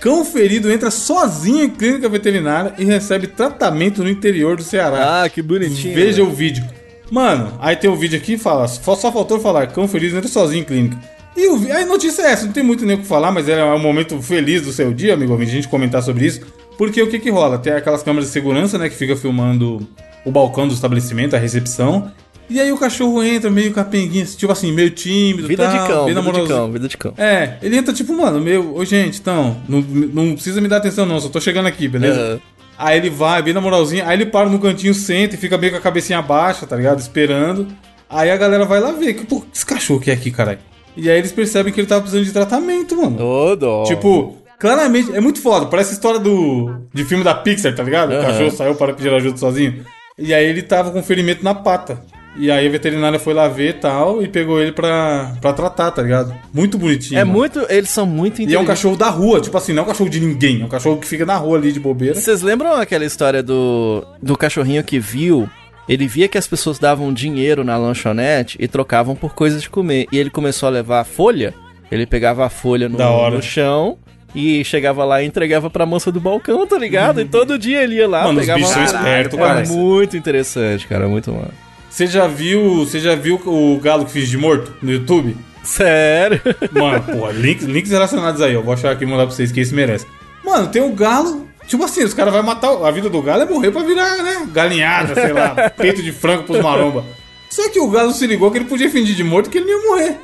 [0.00, 5.22] Cão ferido entra sozinho em clínica veterinária e recebe tratamento no interior do Ceará.
[5.22, 5.94] ah, que bonitinho.
[5.94, 6.64] Veja o vídeo.
[7.10, 10.62] Mano, aí tem o vídeo aqui e fala, só, faltou falar, cão feliz entra sozinho
[10.62, 10.98] em clínica.
[11.36, 13.64] E o, a notícia é essa, não tem muito nem o que falar, mas é
[13.64, 16.40] um momento feliz do seu dia, amigo ouvinte, a gente comentar sobre isso.
[16.76, 17.58] Porque o que que rola?
[17.58, 19.86] Tem aquelas câmeras de segurança, né, que fica filmando
[20.24, 22.10] o balcão do estabelecimento, a recepção.
[22.48, 26.06] E aí o cachorro entra meio capenguinho, tipo assim, meio tímido, Vida tal, de cão,
[26.06, 26.48] vida de namorosinho.
[26.48, 27.12] cão, vida de cão.
[27.16, 31.04] É, ele entra tipo, mano, meu, ô gente, então, não, não precisa me dar atenção
[31.04, 32.20] não, só tô chegando aqui, beleza?
[32.20, 32.40] Aham.
[32.78, 35.70] Aí ele vai, bem na moralzinha, aí ele para no cantinho, senta e fica bem
[35.70, 36.98] com a cabecinha baixa, tá ligado?
[37.00, 37.66] Esperando.
[38.08, 40.58] Aí a galera vai lá ver, que pô, esse cachorro que é aqui, caralho?
[40.96, 43.56] E aí eles percebem que ele tava precisando de tratamento, mano.
[43.56, 43.84] Dó.
[43.84, 48.10] Tipo, claramente, é muito foda, parece a história do de filme da Pixar, tá ligado?
[48.10, 48.22] O Aham.
[48.26, 49.84] cachorro saiu para pedir ajuda sozinho.
[50.18, 52.02] E aí ele tava com ferimento na pata.
[52.38, 55.90] E aí a veterinária foi lá ver e tal e pegou ele pra, pra tratar,
[55.90, 56.34] tá ligado?
[56.52, 57.18] Muito bonitinho.
[57.18, 57.38] É mano.
[57.38, 57.66] muito.
[57.68, 60.10] Eles são muito E é um cachorro da rua, tipo assim, não é um cachorro
[60.10, 62.14] de ninguém, é um cachorro que fica na rua ali de bobeira.
[62.14, 65.48] Vocês lembram aquela história do, do cachorrinho que viu?
[65.88, 70.06] Ele via que as pessoas davam dinheiro na lanchonete e trocavam por coisas de comer.
[70.10, 71.54] E ele começou a levar a folha.
[71.90, 72.98] Ele pegava a folha no,
[73.30, 73.96] no chão
[74.36, 77.20] e chegava lá e entregava pra moça do balcão, tá ligado?
[77.20, 79.66] E todo dia ele ia lá, Mano, os pegava bichos são espertos, É cara.
[79.66, 81.50] muito interessante, cara, muito mano.
[81.90, 85.34] Você já viu, você já viu o galo que fiz de morto no YouTube?
[85.64, 86.40] Sério?
[86.70, 88.60] Mano, porra, links, links relacionados aí, ó.
[88.60, 90.06] Vou achar aqui e mandar pra vocês que esse merece.
[90.44, 91.48] Mano, tem o galo.
[91.66, 92.70] Tipo assim, os caras vão matar.
[92.84, 94.46] A vida do galo é morrer pra virar, né?
[94.52, 97.02] Galinhada, sei lá, peito de frango pros maromba.
[97.50, 99.80] Só que o galo se ligou que ele podia fingir de morto que ele não
[99.80, 100.16] ia morrer.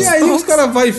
[0.00, 0.92] E aí os caras vai.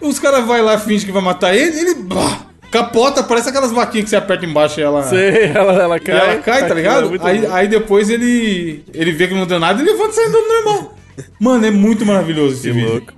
[0.00, 1.94] Os caras vai lá, finge que vai matar ele, ele.
[1.94, 5.02] bah, capota, parece aquelas vaquinhas que você aperta embaixo e ela.
[5.04, 6.16] Sei, ela, ela E cai.
[6.16, 7.08] ela cai, tá é ligado?
[7.08, 10.26] muito Aí, aí depois ele ele vê que não deu nada e levanta e sai
[10.26, 10.96] andando normal.
[11.40, 12.90] Mano, é muito maravilhoso esse Que vídeo.
[12.90, 13.12] louco.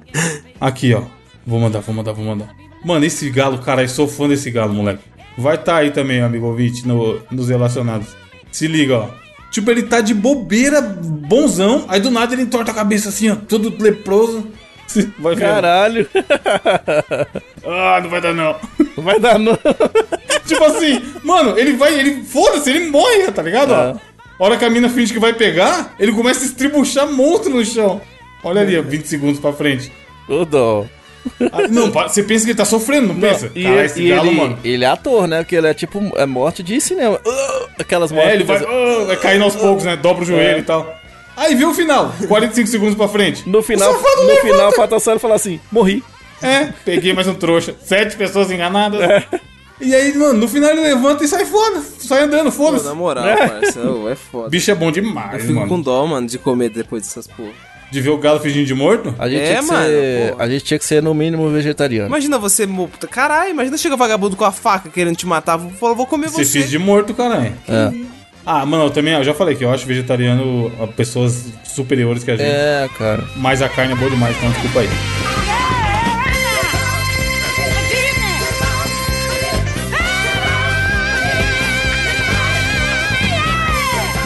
[0.61, 1.03] Aqui, ó.
[1.47, 2.49] Vou mandar, vou mandar, vou mandar.
[2.85, 5.01] Mano, esse galo, cara, eu sou fã desse galo, moleque.
[5.37, 8.09] Vai tá aí também, amigo ouvinte, no, nos relacionados.
[8.53, 9.09] Se liga, ó.
[9.51, 13.35] Tipo, ele tá de bobeira, bonzão, aí do nada ele entorta a cabeça assim, ó,
[13.37, 14.47] todo leproso.
[15.19, 15.37] Vai.
[15.37, 16.09] Caralho.
[17.71, 18.57] Ah, não vai dar não.
[18.97, 19.59] Vai dar não.
[20.47, 23.75] tipo assim, mano, ele vai, ele, foda-se, ele morre, tá ligado?
[23.75, 23.77] É.
[23.77, 23.97] Ó.
[24.39, 27.63] A hora que a mina finge que vai pegar, ele começa a estribuchar monstro no
[27.65, 28.01] chão.
[28.43, 29.93] Olha ali, ó, 20 segundos pra frente.
[30.29, 30.87] Ô dó.
[31.53, 33.51] Ah, Não, você pensa que ele tá sofrendo, não, pensa?
[33.55, 34.59] E, Cara, ele, esse e galo, ele, mano.
[34.65, 35.39] ele é ator, né?
[35.43, 37.21] Porque ele é tipo é morte de cinema.
[37.27, 38.31] Ah, aquelas mortes.
[38.31, 39.97] É, ele vai, que- ah, vai caindo aos poucos, né?
[39.97, 40.61] Dobra o joelho É.
[40.61, 40.98] e tal.
[41.39, 43.49] Aí viu o final, 45 segundos pra frente.
[43.49, 44.41] No final, no levanta.
[44.47, 44.73] final, o
[45.21, 46.03] fala assim: morri.
[46.43, 47.75] É, peguei mais um trouxa.
[47.83, 49.01] Sete pessoas enganadas.
[49.81, 51.81] E aí, mano, no final ele levanta e sai fora.
[51.99, 52.85] Sai andando, foda-se.
[52.85, 54.49] na moral, parça, ô, é foda.
[54.49, 55.69] Bicho é bom Eu demais, fico mano.
[55.69, 57.53] com dó, mano, de comer depois dessas porra.
[57.91, 59.15] De ver o galo fingindo de morto?
[59.19, 60.45] A gente, É, tinha que mano, ser, porra.
[60.45, 62.09] a gente tinha que ser, no mínimo, vegetariano.
[62.09, 66.07] Imagina você, mo- caralho, imagina chega vagabundo com a faca querendo te matar, vou, vou
[66.07, 66.59] comer Você você.
[66.59, 67.55] finge de morto, caralho.
[67.69, 68.18] É.
[68.51, 72.37] Ah, mano, eu também eu já falei que eu acho vegetariano pessoas superiores que a
[72.37, 72.49] gente.
[72.49, 73.23] É, cara.
[73.37, 74.89] Mas a carne é boa demais, então desculpa aí.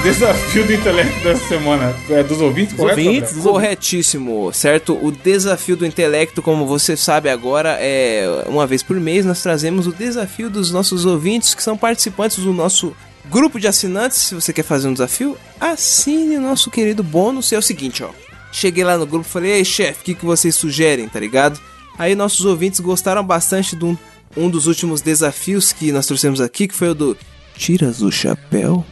[0.04, 3.00] Desafio do intelecto dessa semana é dos ouvintes, correto?
[3.00, 4.96] ouvintes, Corretíssimo, certo?
[5.04, 9.88] O desafio do intelecto, como você sabe agora, é uma vez por mês nós trazemos
[9.88, 12.94] o desafio dos nossos ouvintes que são participantes do nosso
[13.32, 14.18] grupo de assinantes.
[14.18, 17.50] Se você quer fazer um desafio, assine nosso querido bônus.
[17.50, 18.10] É o seguinte, ó.
[18.52, 21.58] Cheguei lá no grupo e falei, ei chefe, o que, que vocês sugerem, tá ligado?
[21.98, 23.96] Aí nossos ouvintes gostaram bastante de um,
[24.36, 27.16] um dos últimos desafios que nós trouxemos aqui, que foi o do
[27.56, 28.84] Tiras o chapéu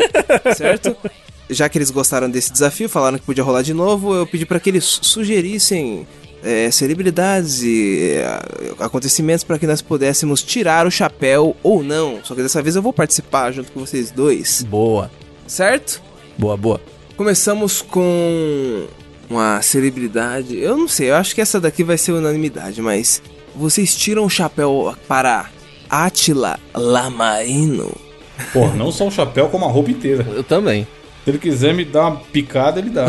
[0.56, 0.94] certo?
[1.48, 4.60] Já que eles gostaram desse desafio, falaram que podia rolar de novo, eu pedi para
[4.60, 6.06] que eles sugerissem
[6.42, 8.40] é, celebridades e é,
[8.78, 12.20] acontecimentos para que nós pudéssemos tirar o chapéu ou não.
[12.22, 15.10] Só que dessa vez eu vou participar junto com vocês dois, Boa.
[15.46, 16.02] certo?
[16.38, 16.80] Boa, boa.
[17.16, 18.86] Começamos com
[19.28, 20.58] uma celebridade.
[20.58, 23.22] Eu não sei, eu acho que essa daqui vai ser unanimidade, mas
[23.54, 25.48] vocês tiram o chapéu para
[25.88, 27.92] Atila Lamarino.
[28.52, 30.26] Porra, não só o chapéu, como a roupa inteira.
[30.34, 30.86] Eu também.
[31.24, 33.06] Se ele quiser me dar uma picada, ele dá.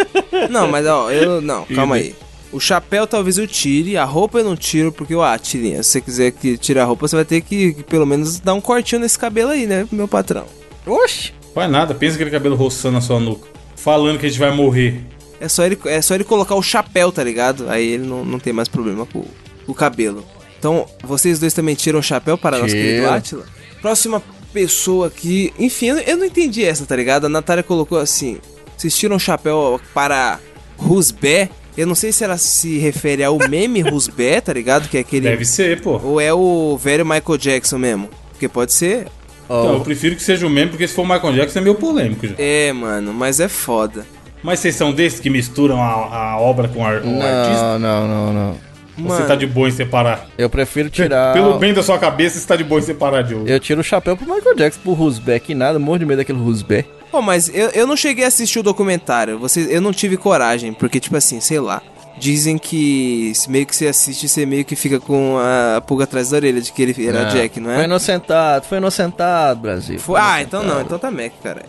[0.50, 1.40] Não, mas ó, eu.
[1.40, 2.14] Não, calma aí.
[2.52, 6.00] O chapéu talvez eu tire, a roupa eu não tiro, porque, ó, Tirinha, se você
[6.00, 9.00] quiser que tire a roupa, você vai ter que, que pelo menos dar um cortinho
[9.00, 10.46] nesse cabelo aí, né, meu patrão.
[10.84, 11.32] Oxi.
[11.54, 13.48] Faz nada, pensa aquele cabelo roçando na sua nuca.
[13.76, 15.00] Falando que a gente vai morrer.
[15.40, 17.68] É só ele, é só ele colocar o chapéu, tá ligado?
[17.68, 19.24] Aí ele não, não tem mais problema com,
[19.64, 20.24] com o cabelo.
[20.58, 23.46] Então, vocês dois também tiram o chapéu para nosso querido Atila.
[23.80, 24.22] Próxima
[24.52, 25.52] pessoa aqui.
[25.58, 27.24] Enfim, eu, eu não entendi essa, tá ligado?
[27.24, 28.38] A Natália colocou assim:
[28.76, 30.38] vocês tiram o chapéu para
[30.76, 31.48] Rusbé.
[31.80, 34.88] Eu não sei se ela se refere ao meme Rusbé, tá ligado?
[34.88, 35.28] Que é aquele.
[35.28, 35.98] Deve ser, pô.
[36.02, 38.08] Ou é o velho Michael Jackson mesmo?
[38.32, 39.06] Porque pode ser.
[39.44, 41.62] Então, Ó, eu prefiro que seja o mesmo, porque se for o Michael Jackson é
[41.62, 42.34] meio polêmico já.
[42.38, 44.04] É, mano, mas é foda.
[44.42, 47.78] Mas vocês são desses que misturam a, a obra com ar- o artista?
[47.78, 48.50] não, não, não, não.
[48.98, 50.28] Ou Mano, Você tá de boa em separar?
[50.36, 51.32] Eu prefiro tirar.
[51.32, 53.50] Pelo bem da sua cabeça, você tá de boa em separar de outro.
[53.50, 56.38] Eu tiro o chapéu pro Michael Jackson, pro Rusbeck e nada, morro de medo daquele
[56.38, 56.88] Rusbeck.
[57.10, 59.38] Pô, mas eu, eu não cheguei a assistir o documentário.
[59.38, 61.82] Você, eu não tive coragem, porque, tipo assim, sei lá.
[62.18, 66.28] Dizem que se meio que você assiste, você meio que fica com a pulga atrás
[66.30, 67.84] da orelha de que ele era Jack, não Foi é?
[67.84, 69.98] inocentado, foi inocentado, Brasil.
[69.98, 71.64] Foi- Ah, então não, então tá Mac, cara.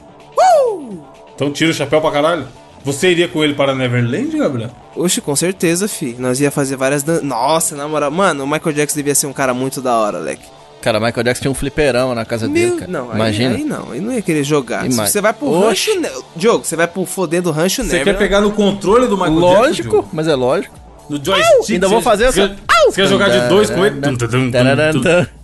[1.36, 2.48] Então tira o chapéu pra caralho.
[2.84, 4.72] Você iria com ele para Neverland, Gabriel?
[4.96, 6.16] Oxe, com certeza, fi.
[6.18, 7.22] Nós ia fazer várias dan...
[7.22, 8.10] Nossa, na moral.
[8.10, 10.46] Mano, o Michael Jackson devia ser um cara muito da hora, Leque.
[10.82, 12.54] Cara, Michael Jackson tinha um fliperão na casa Meu...
[12.70, 12.92] dele, cara.
[12.92, 13.56] Não, aí, Imagina.
[13.56, 13.92] aí não.
[13.92, 14.86] Aí não ia querer jogar.
[14.90, 15.92] Ima- Você vai pro Oxe.
[15.92, 16.02] rancho...
[16.02, 16.10] Ne...
[16.36, 19.60] Diogo, você vai pro fodendo rancho Você quer pegar no controle do Michael Jackson?
[19.62, 20.80] Lógico, mas é lógico.
[21.10, 21.72] No joystick?
[21.74, 24.02] Ainda vou fazer você essa- quer- Você quer jogar de dois com ele?
[24.02, 25.02] Tum, tum, tum, tum,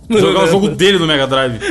[0.08, 0.18] tum.
[0.18, 1.58] Jogar o jogo dele no Mega Drive.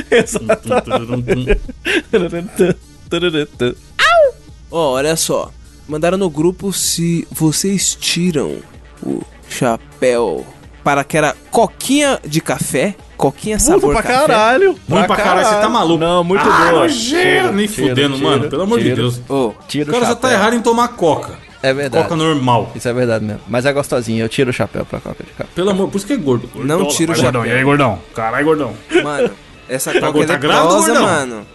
[4.71, 5.51] Ó, olha só.
[5.87, 8.57] Mandaram no grupo se vocês tiram
[9.01, 10.45] o chapéu
[10.83, 12.95] para aquela coquinha de café.
[13.17, 14.27] Coquinha sabor Puta pra café.
[14.27, 14.75] caralho.
[14.87, 15.99] Ruim pra caralho, você tá maluco.
[15.99, 16.71] Não, muito ah, boa.
[16.83, 18.49] nojeira, nem Tiro, fudendo, tiro, mano.
[18.49, 18.95] Pelo amor de tiro.
[18.95, 19.21] Deus.
[19.27, 21.33] Ô, Tira O cara já tá errado em tomar coca.
[21.63, 22.03] É verdade.
[22.03, 22.71] Coca normal.
[22.75, 23.41] Isso é verdade mesmo.
[23.47, 25.49] Mas é gostosinho, eu tiro o chapéu pra coca de café.
[25.55, 26.47] Pelo amor, por isso que é gordo.
[26.55, 27.41] Não tira o Vai, gordão.
[27.41, 27.55] chapéu.
[27.55, 27.99] E aí, gordão?
[28.13, 28.73] Caralho, gordão.
[29.03, 29.31] mano,
[29.67, 31.47] essa coca gordo, é tá grávida, leprosa, mano.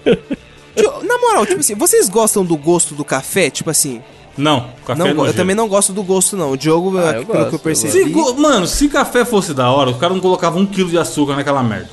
[1.05, 3.51] Na moral, tipo assim, vocês gostam do gosto do café?
[3.51, 4.03] Tipo assim,
[4.37, 6.53] Não, café não, é eu também não gosto do gosto, não.
[6.53, 7.93] O Diogo, Ah, aqui, eu pelo gosto, que eu eu percebi.
[7.93, 10.97] Se go- Mano, se café fosse da hora, o cara não colocava um quilo de
[10.99, 11.91] açúcar naquela merda.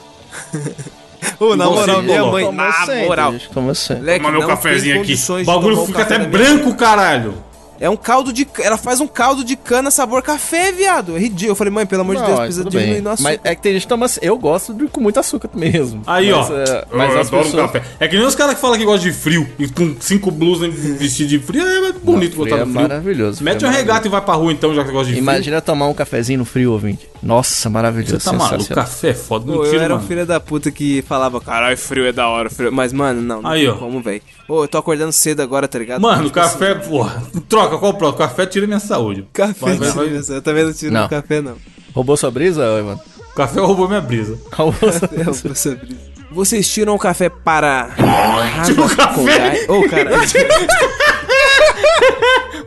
[1.39, 2.71] Ô, na moral, minha mãe, na
[3.05, 3.33] moral.
[3.71, 3.95] assim?
[4.17, 5.15] Toma meu cafezinho aqui.
[5.41, 7.33] O bagulho fica até branco, caralho.
[7.79, 8.47] É um caldo de.
[8.59, 11.15] Ela faz um caldo de cana sabor café, viado.
[11.15, 11.51] É ridículo.
[11.51, 13.01] Eu falei, mãe, pelo amor de Não, Deus, é precisa diminuir bem.
[13.01, 13.29] no açúcar.
[13.29, 14.05] Mas é que tem gente que toma.
[14.21, 16.01] Eu gosto de, com muito açúcar mesmo.
[16.05, 16.53] Aí, mas, ó.
[16.57, 17.71] é, eu mas as adoro pessoas...
[17.71, 17.83] café.
[17.99, 20.73] É que nem os caras que falam que gostam de frio e com cinco blusas
[20.73, 21.65] vestido de frio.
[21.65, 22.81] É bonito Frio gostar é do frio.
[22.81, 23.43] maravilhoso.
[23.43, 25.61] Mete frio uma é regata e vai pra rua então, já que gosta de Imagina
[25.61, 27.07] tomar um cafezinho no frio, ouvinte.
[27.23, 28.19] Nossa, maravilhoso.
[28.19, 28.33] frio.
[28.33, 28.73] Você tá maluco?
[28.75, 29.45] Café é foda.
[29.45, 30.07] Pô, eu Mentira, era um mano.
[30.07, 32.71] filho da puta que falava, caralho, frio é da hora, frio.
[32.71, 33.73] Mas, mano, não, não Aí, tem ó.
[33.75, 34.21] como, velho.
[34.49, 36.01] Ô, eu tô acordando cedo agora, tá ligado?
[36.01, 37.21] Mano, Tipo café, assim, porra.
[37.47, 38.17] Troca, qual o próximo?
[38.17, 39.27] Café tira minha saúde.
[39.31, 40.07] Café, Vai, vai, vai.
[40.21, 41.07] tira, eu também não tiro Não.
[41.07, 41.55] café, não.
[41.93, 42.99] Roubou sua brisa, Ivan?
[43.35, 44.37] Café roubou minha brisa.
[44.51, 45.47] Roubou sua brisa.
[45.49, 46.09] tô sobre isso.
[46.31, 47.89] Vocês tiram o café para.
[48.65, 49.65] Tira o café?
[49.67, 50.17] Ô, caralho.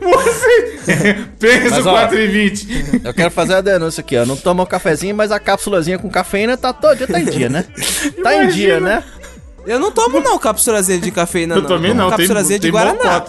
[0.03, 3.01] Você pensa Mas, ó, 4 e 20.
[3.05, 4.25] Eu quero fazer a denúncia aqui, ó.
[4.25, 7.49] Não toma um cafezinho, mas a cápsulazinha com cafeína tá todo dia, tá em dia,
[7.49, 7.65] né?
[8.21, 9.01] Tá em dia, né?
[9.65, 11.67] Eu não tomo não cápsulazinha de cafeína Eu não.
[11.67, 13.23] também Eu tomo não, tem, cápsulazinha de tem Guaraná.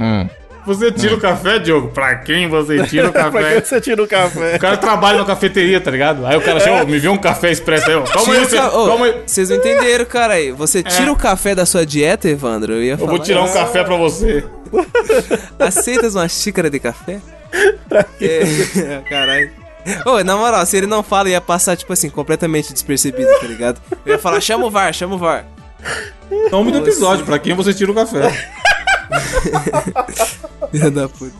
[0.00, 0.28] Hum.
[0.66, 1.88] Você tira o café, Diogo?
[1.88, 3.60] Pra quem você tira o pra café?
[3.60, 4.56] que você tira o café?
[4.56, 6.24] O cara trabalha na cafeteria, tá ligado?
[6.24, 8.02] Aí o cara chega, "Ô, me vê um café expresso aí, ó.
[8.02, 9.22] Calma Tira aí, você, ca- Ô, calma aí.
[9.26, 10.52] Vocês não entenderam, cara aí.
[10.52, 12.72] Você tira o café da sua dieta, Evandro?
[12.72, 13.10] Eu ia Eu falar.
[13.10, 14.42] vou tirar um café pra você.
[15.58, 17.20] Aceitas uma xícara de café?
[18.20, 19.50] é, caralho.
[20.06, 23.80] Ô, na moral, se ele não fala, ia passar, tipo assim, completamente despercebido, tá ligado?
[24.06, 25.44] Eu ia falar, chama o VAR, chama o VAR.
[26.50, 28.30] Nome do episódio, pra quem você tira o café.
[30.70, 31.32] Filha da puta.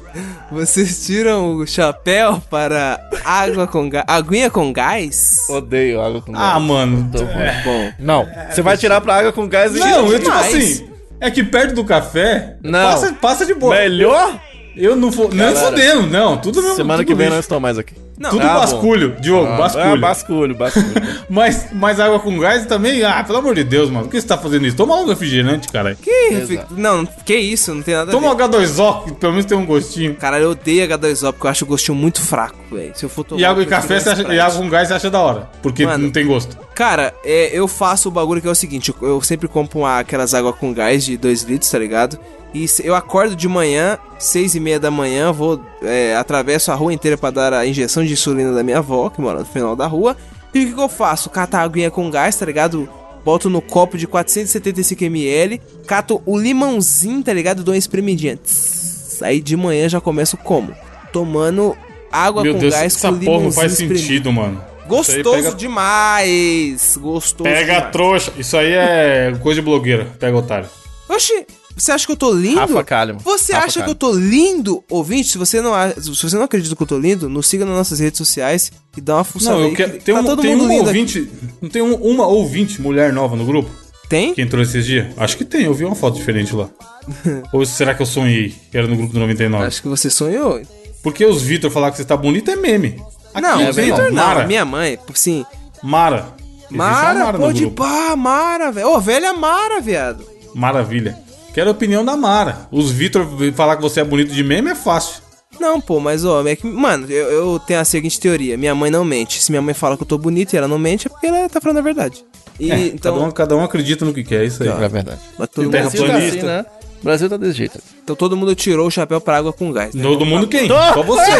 [0.50, 4.04] Vocês tiram o chapéu para água com gás.
[4.06, 5.36] Aguinha com gás?
[5.48, 6.44] Odeio água com gás.
[6.44, 7.10] Ah, mano.
[7.14, 7.92] É Bom.
[7.98, 9.78] Não, você vai tirar pra água com gás e...
[9.78, 10.88] Não, eu tipo assim.
[11.20, 12.92] É que perto do café, Não.
[12.92, 13.74] Passa, passa de boa.
[13.74, 14.38] Melhor?
[14.76, 15.28] Eu não vou.
[15.28, 16.36] Nem Galera, fudendo, não.
[16.36, 16.76] Tudo mesmo.
[16.76, 17.34] Semana tudo que vem lixo.
[17.34, 17.94] não estou mais aqui.
[18.18, 18.60] Não, Tudo Ah, bom.
[18.60, 20.00] basculho, Diogo, Ah, basculho.
[20.00, 20.86] basculho, basculho.
[21.28, 24.04] Mas, mas água com gás também, ah, pelo amor de Deus, mano.
[24.04, 24.76] Por que você tá fazendo isso?
[24.76, 25.96] Toma um refrigerante, caralho.
[25.96, 28.44] que, refi- não, que isso, não tem nada Toma a um ver.
[28.44, 30.14] H2O, que pelo menos tem um gostinho.
[30.14, 32.92] Caralho, eu odeio H2O porque eu acho o gostinho muito fraco, velho.
[32.94, 33.40] Se eu for tomar.
[33.40, 35.48] E água e café, você acha, e água com gás você acha da hora.
[35.62, 36.04] Porque Mano.
[36.04, 36.56] não tem gosto.
[36.74, 40.34] Cara, é, eu faço o bagulho que é o seguinte: eu, sempre compro uma- aquelas
[40.34, 42.18] águas com gás de 2 litros, tá ligado?
[42.52, 46.74] E se- eu acordo de manhã, 6 e meia da manhã, vou, é, atravesso a
[46.74, 49.74] rua inteira pra dar a injeção de insulina da minha avó, que mora no final
[49.76, 50.16] da rua.
[50.52, 51.30] E o que, que eu faço?
[51.30, 52.88] Cato a aguinha com gás, tá ligado?
[53.24, 57.64] Boto no copo de 475ml, cato o limãozinho, tá ligado?
[57.64, 58.36] Dou uma espremidinha.
[58.36, 59.22] Tss.
[59.22, 60.72] Aí de manhã já começo como?
[61.12, 61.76] Tomando
[62.12, 63.98] água Meu com Deus, gás essa com porra limãozinho não faz espremido.
[63.98, 64.62] sentido, mano.
[64.88, 66.98] Gostoso pega, demais!
[67.00, 67.92] Gostoso pega a demais.
[67.92, 68.32] trouxa.
[68.38, 70.06] Isso aí é coisa de blogueira.
[70.18, 70.68] Pega otário.
[71.08, 72.56] Oxi, você acha que eu tô lindo?
[72.60, 73.20] Rafa Kalimann.
[73.24, 74.82] Você Rafa acha que eu tô lindo?
[74.90, 77.64] Ouvinte, se você não, a- se você não acredita que eu tô lindo, nos siga
[77.64, 79.92] nas nossas redes sociais e dá uma fuçada Não, eu quero.
[79.92, 80.98] que Tem, tá um, todo tem mundo um lindo aqui.
[81.00, 81.30] ouvinte.
[81.60, 83.70] Não tem um- uma ouvinte mulher nova no grupo?
[84.08, 84.34] Tem?
[84.34, 85.06] Que entrou esses dias?
[85.16, 86.68] Acho que tem, eu vi uma foto diferente lá.
[87.52, 88.54] Ou será que eu sonhei?
[88.70, 89.64] Que era no grupo do 99.
[89.64, 90.60] Acho que você sonhou.
[91.02, 93.00] Porque os Vitor falar que você tá bonito é meme.
[93.34, 94.46] Aqui, não, ó, Vitor não, Mara.
[94.46, 95.44] minha mãe, sim.
[95.82, 96.28] Mara.
[96.62, 97.82] Existe Mara, no pode grupo.
[97.82, 98.88] pá, Mara, velho.
[98.88, 100.24] Ô, velha Mara, viado.
[100.54, 101.18] Maravilha.
[101.52, 102.66] Quero a opinião da Mara.
[102.70, 105.22] Os Vitor falar que você é bonito de meme é fácil.
[105.60, 108.90] Não, pô, mas ó, é que, mano, eu, eu tenho a seguinte teoria: minha mãe
[108.90, 109.40] não mente.
[109.42, 111.48] Se minha mãe fala que eu tô bonito e ela não mente, é porque ela
[111.48, 112.24] tá falando a verdade.
[112.58, 114.68] E É, então, cada, um, cada um acredita no que quer, é isso aí.
[114.68, 115.20] É verdade.
[115.38, 116.36] mas todo, mundo, tá planista.
[116.38, 116.66] assim, né?
[117.04, 117.78] O Brasil tá desse jeito.
[118.02, 119.94] então todo mundo tirou o chapéu pra água com gás.
[119.94, 120.02] Né?
[120.02, 120.66] Todo mundo quem?
[120.66, 121.32] Só você.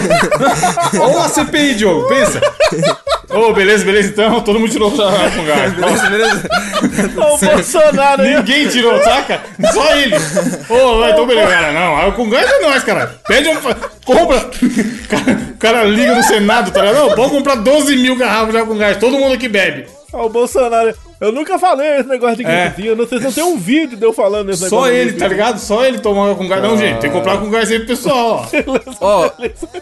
[1.00, 2.38] Ou a CPI, Diogo, pensa.
[3.32, 4.42] Ô, beleza, beleza, então.
[4.42, 5.72] Todo mundo tirou o chapéu com gás.
[5.72, 6.48] Beleza, beleza.
[7.16, 8.36] Ô, Bolsonaro aí.
[8.36, 9.40] Ninguém tirou, saca?
[9.72, 10.14] Só ele.
[10.68, 11.72] Ô, vai, então beleza, cara.
[11.72, 13.18] Não, água com gás é nós, cara.
[13.26, 13.54] Pede um.
[14.04, 14.36] Compra.
[14.36, 17.08] O cara, o cara liga no Senado, tá ligado?
[17.08, 18.98] Não, pode comprar 12 mil garrafas de água com gás.
[18.98, 19.86] Todo mundo aqui bebe.
[20.14, 20.94] O Bolsonaro.
[21.20, 22.64] Eu nunca falei esse negócio de É.
[22.68, 22.94] gripezinha.
[22.94, 25.58] Não sei se não tem um vídeo de eu falando esse Só ele, tá ligado?
[25.58, 26.62] Só ele toma água com gás.
[26.62, 28.46] Não, gente, tem que comprar com gás aí pro pessoal,
[29.00, 29.00] ó.
[29.24, 29.30] Ó,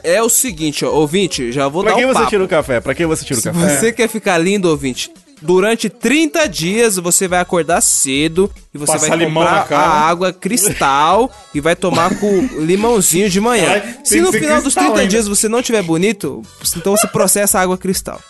[0.02, 2.28] é o seguinte, ó, ouvinte, já vou Pra dar quem um você papo.
[2.30, 2.80] tira o café?
[2.80, 3.76] Pra quem você tira o Se café?
[3.78, 5.10] você quer ficar lindo, ouvinte,
[5.40, 10.32] durante 30 dias você vai acordar cedo e você Passar vai limão comprar a água
[10.32, 13.80] cristal e vai tomar com limãozinho de manhã.
[13.80, 15.10] Tem Se no final dos cristal 30 ainda.
[15.10, 16.42] dias você não tiver bonito,
[16.76, 18.20] então você processa a água cristal.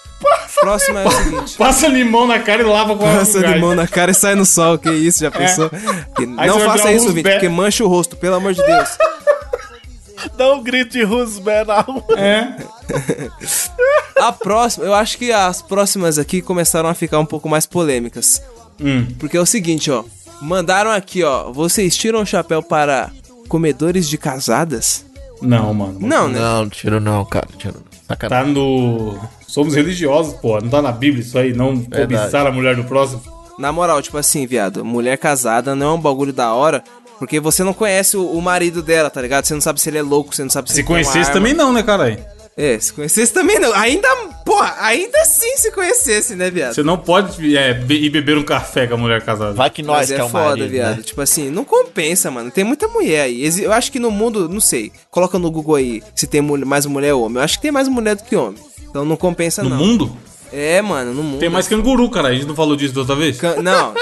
[0.60, 1.56] Próximo é o seguinte.
[1.56, 4.78] Passa limão na cara e lava com Passa limão na cara e sai no sol,
[4.78, 5.68] que isso, já pensou?
[5.70, 7.32] Que Aí não faça isso, Rusbé.
[7.32, 8.88] porque mancha o rosto, pelo amor de Deus.
[10.36, 12.04] Dá um grito de Rusbé na rua.
[12.16, 12.54] É.
[14.20, 18.40] A próxima, eu acho que as próximas aqui começaram a ficar um pouco mais polêmicas.
[18.80, 19.06] Hum.
[19.18, 20.04] Porque é o seguinte, ó.
[20.40, 21.50] Mandaram aqui, ó.
[21.52, 23.10] Vocês tiram o chapéu para
[23.48, 25.04] comedores de casadas?
[25.40, 25.98] Não, mano.
[26.00, 26.38] Não, né?
[26.38, 27.48] Não, tiro não, cara.
[27.58, 27.82] Tiro.
[28.06, 28.54] Sacanagem.
[28.54, 29.18] Tá no.
[29.52, 30.58] Somos religiosos, pô.
[30.60, 33.20] Não tá na Bíblia isso aí, não cobiçar a mulher do próximo.
[33.58, 36.82] Na moral, tipo assim, viado, mulher casada não é um bagulho da hora,
[37.18, 39.44] porque você não conhece o, o marido dela, tá ligado?
[39.44, 41.32] Você não sabe se ele é louco, você não sabe se, Se ele conhecesse arma.
[41.32, 42.18] também não, né, caralho?
[42.56, 43.72] É, se conhecesse também não.
[43.74, 44.08] Ainda,
[44.44, 46.74] porra, ainda assim se conhecesse, né, viado?
[46.74, 49.52] Você não pode é, be- ir beber um café com a mulher casada.
[49.54, 50.96] Vai que nós Mas que é é o foda, marido, viado.
[50.98, 51.02] né?
[51.02, 52.50] Tipo assim, não compensa, mano.
[52.50, 53.42] Tem muita mulher aí.
[53.62, 54.92] Eu acho que no mundo, não sei.
[55.10, 57.38] Coloca no Google aí se tem mais mulher ou homem.
[57.38, 58.58] Eu acho que tem mais mulher do que homem.
[58.92, 59.78] Então não compensa, No não.
[59.78, 60.14] mundo?
[60.52, 61.40] É, mano, no mundo.
[61.40, 62.28] Tem mais canguru, cara.
[62.28, 63.38] A gente não falou disso da outra vez?
[63.38, 63.94] Can- Não.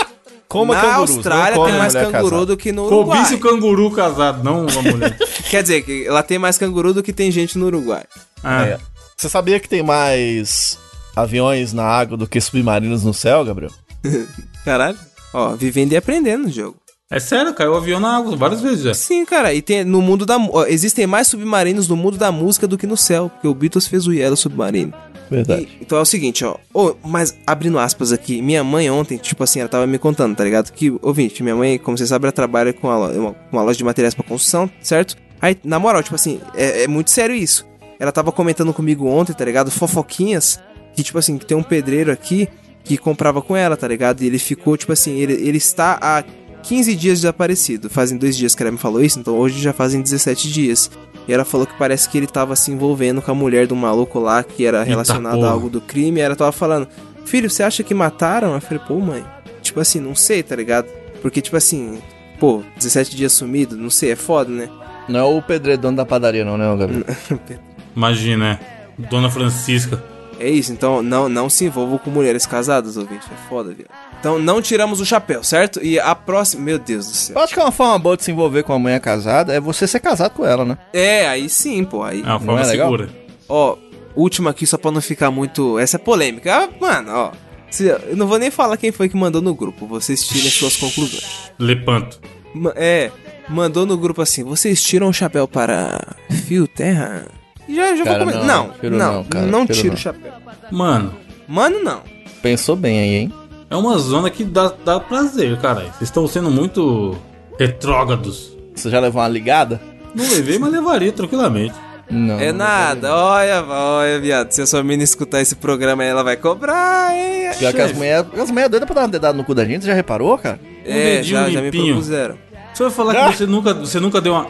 [0.49, 2.47] Coma Na cangurus, Austrália tem mais canguru casada.
[2.47, 3.18] do que no Uruguai.
[3.18, 5.16] Cobice o canguru casado, não uma mulher.
[5.49, 8.03] Quer dizer, que ela tem mais canguru do que tem gente no Uruguai.
[8.43, 8.78] Ah, É.
[9.16, 10.76] Você sabia que tem mais
[11.14, 13.70] aviões na água do que submarinos no céu, Gabriel?
[14.64, 14.99] Caralho.
[15.32, 16.76] Ó, vivendo e aprendendo no jogo.
[17.12, 18.94] É sério, caiu o avião na água várias vezes já.
[18.94, 20.36] Sim, cara, e tem no mundo da
[20.68, 24.06] existem mais submarinos no mundo da música do que no céu, porque o Beatles fez
[24.06, 24.94] o Yellow Submarino.
[25.28, 25.62] Verdade.
[25.62, 26.56] E- então é o seguinte, ó.
[26.72, 30.44] Ô, mas abrindo aspas aqui, minha mãe ontem, tipo assim, ela tava me contando, tá
[30.44, 30.70] ligado?
[30.70, 33.84] Que, ouvinte, minha mãe, como você sabe, ela trabalha com uma, uma, uma loja de
[33.84, 35.16] materiais pra construção, certo?
[35.42, 37.66] Aí, na moral, tipo assim, é, é muito sério isso.
[37.98, 39.68] Ela tava comentando comigo ontem, tá ligado?
[39.70, 40.61] Fofoquinhas,
[40.94, 42.48] que tipo assim, que tem um pedreiro aqui
[42.84, 44.22] que comprava com ela, tá ligado?
[44.22, 46.24] E ele ficou, tipo assim, ele, ele está há
[46.62, 47.90] 15 dias desaparecido.
[47.90, 50.90] Fazem dois dias que ela me falou isso, então hoje já fazem 17 dias.
[51.26, 54.18] E ela falou que parece que ele tava se envolvendo com a mulher do maluco
[54.18, 55.48] lá, que era relacionado porra.
[55.48, 56.20] a algo do crime.
[56.20, 56.88] E ela tava falando,
[57.24, 58.54] filho, você acha que mataram?
[58.54, 59.24] Eu falei, pô, mãe.
[59.62, 60.86] Tipo assim, não sei, tá ligado?
[61.20, 62.00] Porque, tipo assim,
[62.38, 64.68] pô, 17 dias sumido, não sei, é foda, né?
[65.08, 67.04] Não é o pedreiro dono da padaria, não, né, Gabriel?
[67.94, 68.58] Imagina,
[68.98, 69.06] é.
[69.08, 70.02] Dona Francisca.
[70.41, 73.26] É isso, então não, não se envolvam com mulheres casadas, ouvinte.
[73.30, 73.91] É foda, viado.
[74.18, 75.84] Então não tiramos o chapéu, certo?
[75.84, 76.62] E a próxima.
[76.64, 77.36] Meu Deus do céu.
[77.36, 79.61] Eu acho que é uma forma boa de se envolver com a mulher casada é
[79.61, 80.78] você ser casado com ela, né?
[80.95, 82.03] É, aí sim, pô.
[82.03, 82.22] Aí.
[82.22, 82.86] É uma forma é legal?
[82.91, 83.11] segura.
[83.49, 83.76] Ó,
[84.16, 85.78] última aqui, só pra não ficar muito.
[85.78, 86.55] Essa é polêmica.
[86.57, 87.32] Ah, mano, ó.
[87.70, 89.86] Se- Eu não vou nem falar quem foi que mandou no grupo.
[89.86, 91.53] Vocês tirem suas conclusões.
[91.59, 92.18] Lepanto.
[92.55, 93.11] Ma- É,
[93.49, 96.16] mandou no grupo assim: vocês tiram o chapéu para
[96.47, 97.26] Fio Terra?
[97.75, 98.45] Já, já Cara, vou comer.
[98.47, 100.33] não, Não, tiro não, não, cara, não tiro o chapéu.
[100.71, 101.14] Mano,
[101.49, 102.03] Mano, não.
[102.43, 103.33] Pensou bem aí, hein?
[103.68, 105.89] é uma zona que dá, dá prazer, caralho.
[105.89, 107.16] Vocês estão sendo muito
[107.59, 108.57] retrógrados.
[108.75, 109.81] Você já levou uma ligada?
[110.14, 111.75] Não levei, mas levaria tranquilamente.
[112.11, 112.41] Não.
[112.41, 114.51] É não nada, olha, olha, viado.
[114.51, 117.51] Se a sua mina escutar esse programa aí, ela vai cobrar, hein?
[117.57, 119.83] Pior que as mulheres as mulher doidas pra dar uma dedada no cu da gente,
[119.83, 120.59] você já reparou, cara?
[120.85, 122.37] Um É, já, já me propuseram.
[122.75, 124.47] Você vai falar que você nunca, você nunca deu uma.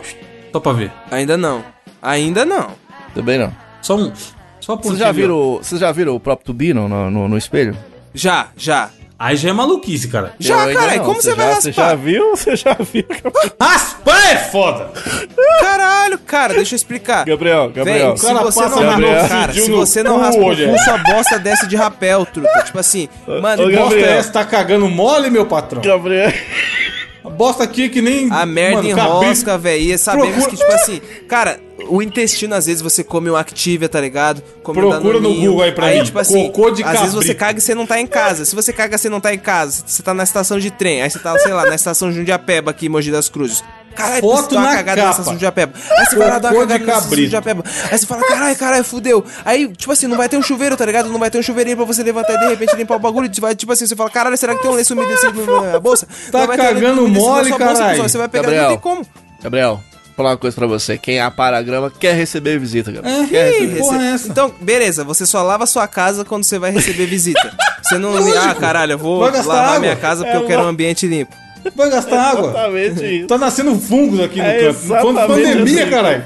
[0.52, 0.90] Só pra ver.
[1.10, 1.62] Ainda não.
[2.00, 2.70] Ainda não.
[3.14, 3.52] Também não.
[3.82, 4.12] Só um.
[4.60, 7.76] Só uma Vocês já viram, vocês já viram o próprio Tubino no, no, no espelho?
[8.14, 8.90] Já, já.
[9.18, 10.32] Aí já é maluquice, cara.
[10.38, 11.04] Já, Eu ainda caralho, não.
[11.04, 11.72] como você vai já, raspar?
[11.72, 12.30] Você já viu?
[12.36, 13.04] Você já viu?
[13.60, 14.90] Raspar é foda!
[15.60, 17.26] Caralho, cara, deixa eu explicar.
[17.26, 18.08] Gabriel, Gabriel.
[18.08, 19.12] Véi, se cara você não Gabriel.
[19.12, 22.62] raspa, cara, se você não raspa o sua bosta desce de rapel, truta.
[22.64, 24.06] Tipo assim, mano, Ô, Bosta Gabriel.
[24.06, 25.82] é essa, tá cagando mole, meu patrão?
[25.82, 26.32] Gabriel.
[27.24, 28.30] A bosta aqui é que nem.
[28.30, 29.82] a merda mano, enrosca, velho.
[29.92, 33.88] E sabemos Procura- que, tipo assim, cara, o intestino, às vezes, você come um Activia,
[33.88, 34.42] tá ligado?
[34.62, 35.50] Come um Procura no Danoninho.
[35.50, 36.02] Google aí pra mim.
[36.02, 38.44] tipo assim, Cocô de às vezes você caga e você não tá em casa.
[38.44, 41.02] Se você caga você não tá em casa, você tá na estação de trem.
[41.02, 43.62] Aí você tá, sei lá, na estação Jundiapeba aqui em Mogi das Cruzes.
[43.94, 45.10] Caralho, Foto você dá uma na cagada capa.
[45.10, 45.72] estação Jundiapeba.
[45.98, 47.22] Aí você vai lá dar uma cagada cabrito.
[47.24, 47.64] Jundiapeba.
[47.90, 49.24] Aí você fala, caralho, caralho, fudeu.
[49.44, 51.08] Aí, tipo assim, não vai ter um chuveiro, tá ligado?
[51.10, 53.30] Não vai ter um chuveirinho pra você levantar e de repente limpar o bagulho.
[53.40, 56.06] Vai, tipo assim, você fala, caralho, será que tem um lenço umedecido na bolsa?
[56.30, 58.02] Tá cagando mole, caralho.
[58.02, 58.62] Você vai pegar, Gabriel.
[58.62, 59.06] não tem como.
[59.42, 60.96] Gabriel, vou falar uma coisa pra você.
[60.96, 63.22] Quem apara a grama quer receber visita, Gabriel.
[63.22, 63.78] É, Quer que receber.
[63.80, 64.28] porra é essa?
[64.28, 67.52] Então, beleza, você só lava a sua casa quando você vai receber visita.
[67.82, 68.12] Você não.
[68.38, 69.78] ah, caralho, eu vou lavar água.
[69.80, 71.34] minha casa porque É eu quero um ambiente limpo.
[71.74, 72.50] Vai gastar água.
[72.50, 73.26] Exatamente isso.
[73.26, 74.68] Tá nascendo fungos aqui no É canto.
[74.68, 76.24] exatamente Pandemia, assim caralho.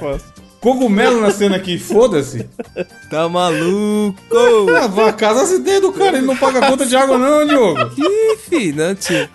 [0.60, 2.48] Cogumelo nascendo aqui, foda-se.
[3.10, 4.16] Tá maluco?
[4.70, 7.78] Lavar a casa se der do cara, ele não paga conta de água, não, Diogo.
[7.98, 9.28] Ih, fi, não, tio.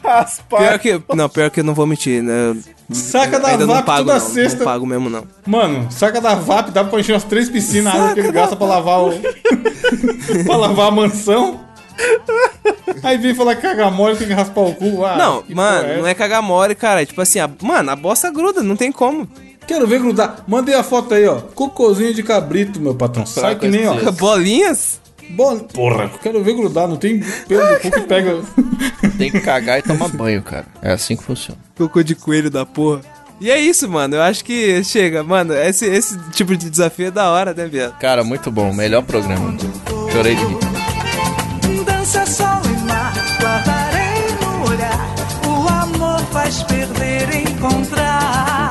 [0.49, 0.99] Pior que.
[1.15, 2.49] Não, pior que eu não vou mentir, né?
[2.89, 4.27] Eu Saca da ainda não VAP pago, toda não.
[4.27, 4.57] sexta.
[4.57, 5.23] Não pago mesmo, não.
[5.45, 8.55] Mano, saca da VAP, dá pra encher umas três piscinas, a água que ele gasta
[8.55, 9.11] pra lavar o.
[10.43, 11.59] pra lavar a mansão.
[13.03, 15.05] Aí vem falar que caga mole, tem que raspar o cu.
[15.05, 17.01] Ah, não, mano, é não é cagar mole, cara.
[17.01, 19.27] É tipo assim, a, mano, a bosta gruda, não tem como.
[19.67, 20.43] Quero ver grudar.
[20.47, 21.41] Mandei a foto aí, ó.
[21.41, 23.25] Cocôzinho de cabrito, meu patrão.
[23.25, 24.11] Sai que nem, ó.
[24.11, 24.99] Bolinhas?
[25.29, 25.59] Bola.
[25.59, 26.87] Porra, quero ver grudar.
[26.87, 28.41] Não tem pelo do cu que pega.
[29.17, 30.65] Tem que cagar e tomar banho, cara.
[30.81, 31.59] É assim que funciona.
[31.77, 33.01] Cocô de coelho da porra.
[33.39, 34.15] E é isso, mano.
[34.15, 35.53] Eu acho que chega, mano.
[35.53, 37.97] Esse, esse tipo de desafio é da hora, né, viado?
[37.99, 38.73] Cara, muito bom.
[38.73, 39.55] Melhor programa.
[40.11, 41.83] Chorei de rir.
[41.85, 42.48] Dança, sol
[46.49, 48.69] faz perder, encontrar.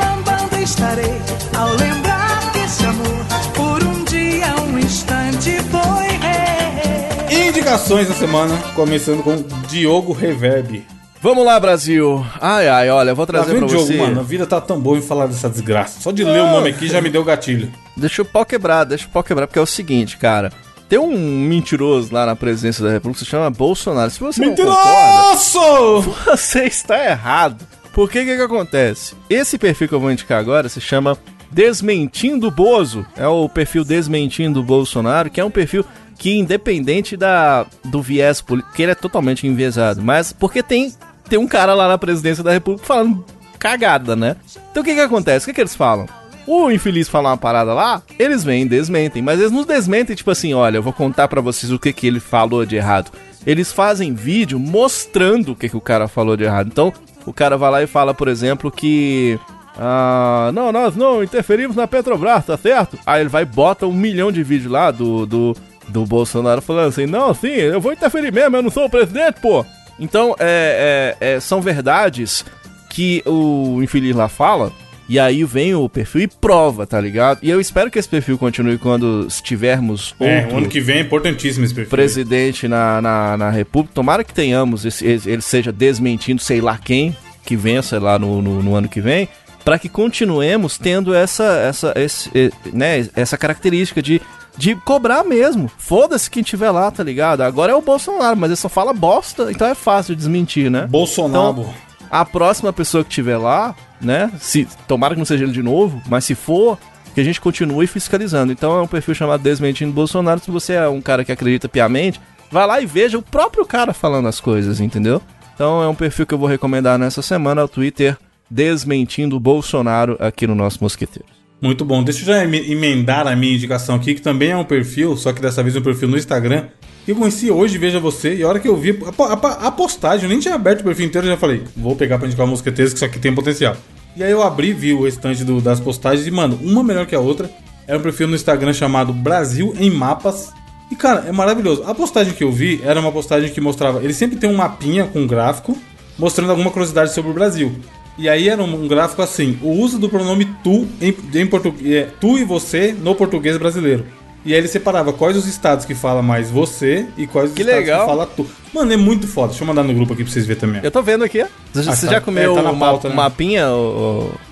[0.00, 1.14] Lambando estarei
[1.56, 3.24] ao lembrar que esse amor,
[3.54, 7.48] por um dia, um instante foi rei.
[7.48, 10.84] Indicações da semana, começando com Diogo Reverb.
[11.22, 12.24] Vamos lá, Brasil.
[12.40, 13.96] Ai, ai, olha, eu vou Tá trazer vendo, pra Diogo, você.
[13.96, 14.20] mano?
[14.20, 16.00] A vida tá tão boa em falar dessa desgraça.
[16.00, 17.72] Só de ler o nome aqui já me deu gatilho.
[17.96, 20.52] Deixa o pau quebrar, deixa o pau quebrar, porque é o seguinte, cara.
[20.92, 24.10] Tem um mentiroso lá na presidência da República que se chama Bolsonaro.
[24.10, 26.14] Se você não concorda, Mentiroso!
[26.26, 27.66] você está errado.
[27.94, 29.14] Porque o que, que acontece?
[29.30, 31.16] Esse perfil que eu vou indicar agora se chama
[31.50, 33.06] Desmentindo Bozo.
[33.16, 35.82] É o perfil Desmentindo Bolsonaro, que é um perfil
[36.18, 40.92] que, independente da, do viés político, que ele é totalmente enviesado, mas porque tem,
[41.26, 43.24] tem um cara lá na presidência da República falando
[43.58, 44.36] cagada, né?
[44.70, 45.46] Então o que, que acontece?
[45.46, 46.06] O que, que eles falam?
[46.46, 50.30] O infeliz fala uma parada lá, eles vêm e desmentem, mas eles não desmentem, tipo
[50.30, 53.12] assim, olha, eu vou contar pra vocês o que, que ele falou de errado.
[53.46, 56.68] eles fazem vídeo mostrando o que, que o cara falou de errado.
[56.68, 56.92] Então,
[57.24, 59.38] o cara vai lá e fala, por exemplo, que.
[59.78, 62.98] Ah, não, nós não interferimos na Petrobras, tá certo?
[63.06, 65.56] Aí ele vai e bota um milhão de vídeos lá do, do,
[65.88, 69.40] do Bolsonaro falando assim: não, sim, eu vou interferir mesmo, eu não sou o presidente,
[69.40, 69.64] pô.
[69.98, 72.44] Então, é, é, é, são verdades
[72.90, 74.72] que o infeliz lá fala.
[75.08, 77.40] E aí vem o perfil e prova, tá ligado?
[77.42, 80.98] E eu espero que esse perfil continue quando tivermos outro É, o ano que vem
[80.98, 81.90] é importantíssimo esse perfil.
[81.90, 83.94] presidente na, na, na República.
[83.94, 88.62] Tomara que tenhamos, esse, ele seja desmentindo sei lá quem que vença lá no, no,
[88.62, 89.28] no ano que vem,
[89.64, 92.30] para que continuemos tendo essa, essa, esse,
[92.72, 94.20] né, essa característica de,
[94.56, 95.70] de cobrar mesmo.
[95.78, 97.42] Foda-se quem tiver lá, tá ligado?
[97.42, 100.86] Agora é o Bolsonaro, mas ele só fala bosta, então é fácil de desmentir, né?
[100.88, 101.68] Bolsonaro.
[102.10, 104.30] a próxima pessoa que tiver lá, né?
[104.40, 106.78] Se tomara que não seja ele de novo, mas se for,
[107.14, 108.52] que a gente continue fiscalizando.
[108.52, 110.40] Então é um perfil chamado Desmentindo Bolsonaro.
[110.40, 113.92] Se você é um cara que acredita piamente, vai lá e veja o próprio cara
[113.92, 115.20] falando as coisas, entendeu?
[115.54, 118.16] Então é um perfil que eu vou recomendar nessa semana, é o Twitter
[118.50, 121.26] Desmentindo Bolsonaro aqui no nosso Mosqueteiro.
[121.60, 122.02] Muito bom.
[122.02, 125.32] Deixa eu já eme- emendar a minha indicação aqui, que também é um perfil, só
[125.32, 126.66] que dessa vez é um perfil no Instagram.
[127.04, 129.70] Que eu conheci hoje, veja você, e a hora que eu vi a, a, a
[129.70, 132.46] postagem, eu nem tinha aberto o perfil inteiro, eu já falei, vou pegar pra indicar
[132.46, 133.76] o Mosqueteiros, que isso aqui tem potencial.
[134.16, 137.14] E aí eu abri, vi o restante do- das postagens, e mano, uma melhor que
[137.14, 137.50] a outra.
[137.86, 140.52] Era um perfil no Instagram chamado Brasil em Mapas.
[140.90, 141.82] E cara, é maravilhoso.
[141.86, 144.02] A postagem que eu vi era uma postagem que mostrava.
[144.04, 145.76] Ele sempre tem um mapinha com um gráfico
[146.18, 147.74] mostrando alguma curiosidade sobre o Brasil.
[148.18, 152.08] E aí era um, gráfico assim: o uso do pronome tu em, em português, é,
[152.20, 154.04] tu e você no português brasileiro.
[154.44, 157.62] E aí ele separava quais os estados que fala mais você e quais os Que
[157.62, 158.00] estados legal.
[158.00, 158.46] que fala tu.
[158.74, 159.48] Mano, é muito foda.
[159.48, 160.80] Deixa eu mandar no grupo aqui pra vocês verem também.
[160.82, 161.46] Eu tô vendo aqui, ó.
[161.72, 162.12] Você, Ah, você tá.
[162.14, 163.14] já comeu É, tá na uma, pauta, né?
[163.14, 163.66] mapinha,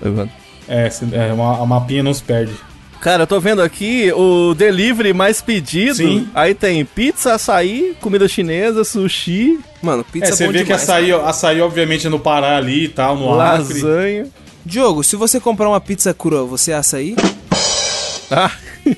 [0.03, 0.31] Evandro?
[0.67, 0.89] É,
[1.29, 2.53] é uma, a mapinha não se perde.
[3.01, 5.95] Cara, eu tô vendo aqui o delivery mais pedido.
[5.95, 6.29] Sim.
[6.35, 11.09] Aí tem pizza, açaí, comida chinesa, sushi, Mano, pizza É, você bom vê que açaí,
[11.09, 11.25] cara.
[11.27, 13.81] açaí, obviamente, é no Pará ali e tal, no Acre.
[13.81, 14.27] lasanha.
[14.63, 17.15] Diogo, se você comprar uma pizza crua, você assa aí?
[18.31, 18.51] Ah,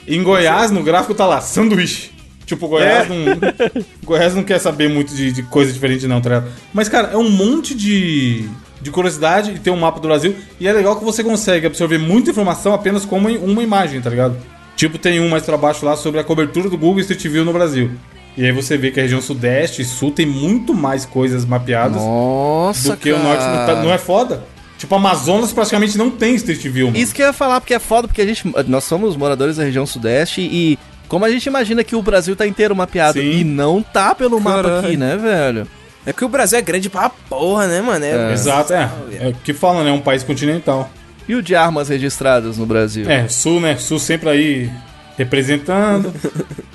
[0.08, 2.12] Em Goiás, no gráfico tá lá, sanduíche.
[2.46, 3.14] Tipo, Goiás É.
[3.14, 3.26] não.
[4.06, 6.48] Goiás não quer saber muito de, de coisa diferente, não, tá ligado?
[6.74, 8.48] Mas, cara, é um monte de,
[8.82, 10.36] de curiosidade e tem um mapa do Brasil.
[10.60, 14.10] E é legal que você consegue absorver muita informação apenas com uma, uma imagem, tá
[14.10, 14.38] ligado?
[14.76, 17.54] Tipo, tem um mais pra baixo lá sobre a cobertura do Google Street View no
[17.54, 17.92] Brasil.
[18.36, 22.02] E aí você vê que a região sudeste e sul tem muito mais coisas mapeadas
[22.02, 23.44] nossa, do que o norte.
[23.46, 24.44] Não, tá- não é foda?
[24.84, 26.98] Tipo, Amazonas praticamente não tem Street View, mano.
[26.98, 28.44] Isso que eu ia falar, porque é foda, porque a gente.
[28.68, 30.78] Nós somos moradores da região sudeste e.
[31.08, 33.32] Como a gente imagina que o Brasil tá inteiro mapeado Sim.
[33.32, 34.88] e não tá pelo mapa Caralho.
[34.88, 35.66] aqui, né, velho?
[36.06, 38.04] É que o Brasil é grande pra porra, né, mano?
[38.04, 38.90] É, Exato, é.
[39.22, 39.90] É o que fala, né?
[39.90, 40.92] É um país continental.
[41.26, 43.10] E o de armas registradas no Brasil?
[43.10, 43.78] É, Sul, né?
[43.78, 44.72] Sul sempre aí
[45.18, 46.14] representando.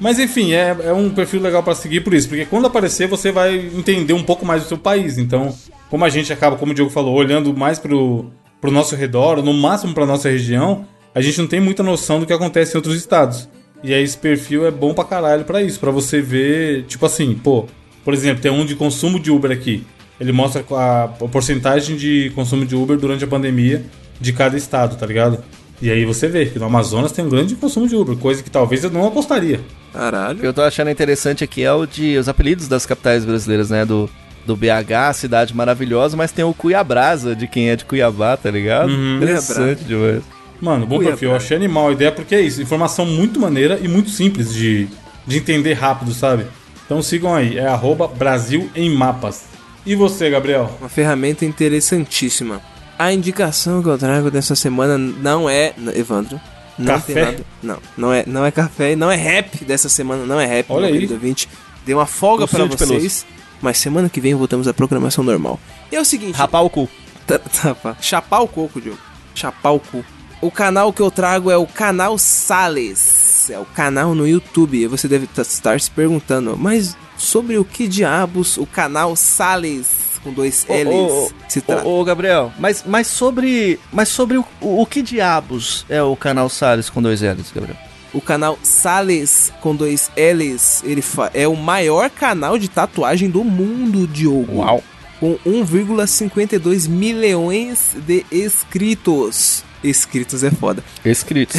[0.00, 3.30] Mas enfim, é, é um perfil legal pra seguir por isso, porque quando aparecer você
[3.30, 5.18] vai entender um pouco mais do seu país.
[5.18, 5.54] Então,
[5.90, 8.30] como a gente acaba, como o Diogo falou, olhando mais pro,
[8.60, 12.26] pro nosso redor, no máximo pra nossa região, a gente não tem muita noção do
[12.26, 13.48] que acontece em outros estados.
[13.82, 17.34] E aí esse perfil é bom pra caralho pra isso, pra você ver, tipo assim,
[17.34, 17.66] pô,
[18.04, 19.84] por exemplo, tem um de consumo de Uber aqui.
[20.18, 23.84] Ele mostra a porcentagem de consumo de Uber durante a pandemia
[24.20, 25.42] de cada estado, tá ligado?
[25.82, 28.50] E aí você vê que no Amazonas tem um grande consumo de Uber, coisa que
[28.50, 29.56] talvez eu não apostaria.
[29.56, 30.44] O que Caralho.
[30.44, 33.84] eu tô achando interessante aqui é o de os apelidos das capitais brasileiras, né?
[33.84, 34.08] Do,
[34.46, 38.90] do BH, cidade maravilhosa, mas tem o Cuiabrasa, de quem é de Cuiabá, tá ligado?
[38.90, 39.16] Uhum.
[39.16, 40.22] Interessante demais.
[40.60, 41.12] Mano, bom Cuiabá.
[41.12, 44.52] perfil, eu achei animal a ideia, porque é isso, informação muito maneira e muito simples
[44.52, 44.86] de,
[45.26, 46.44] de entender rápido, sabe?
[46.84, 49.44] Então sigam aí, é arroba Brasil em Mapas.
[49.86, 50.70] E você, Gabriel?
[50.78, 52.60] Uma ferramenta interessantíssima.
[53.00, 55.72] A indicação que eu trago dessa semana não é.
[55.94, 56.38] Evandro.
[56.78, 57.14] Não Café?
[57.14, 57.44] tem nada.
[57.62, 60.80] Não, não é, não é café, não é rap dessa semana, não é rap, Olha
[60.80, 60.92] meu aí.
[60.92, 61.48] querido ouvinte.
[61.84, 63.24] Dei uma folga de vocês,
[63.60, 65.58] mas semana que vem voltamos à programação normal.
[65.90, 66.88] E é o seguinte, Rapar o cu.
[67.26, 67.96] Tá, tá.
[68.00, 68.98] Chapar o coco, Diogo.
[69.34, 70.04] Chapar o cu.
[70.42, 73.48] O canal que eu trago é o canal Sales.
[73.50, 74.78] É o canal no YouTube.
[74.78, 79.86] E você deve tá- estar se perguntando, mas sobre o que diabos o canal Sales
[80.22, 81.86] com dois Ô, L's ô, ô, se trata?
[81.86, 83.78] Ô, ô, Gabriel, mas, mas sobre.
[83.92, 87.76] Mas sobre o, o, o que diabos é o canal Salles com dois L's, Gabriel?
[88.12, 91.02] O canal Sales com dois L's, ele
[91.32, 94.56] é o maior canal de tatuagem do mundo, Diogo.
[94.56, 94.82] Uau.
[95.20, 99.62] Com 1,52 milhões de inscritos.
[99.82, 100.82] Inscritos é foda.
[101.04, 101.56] Escritos.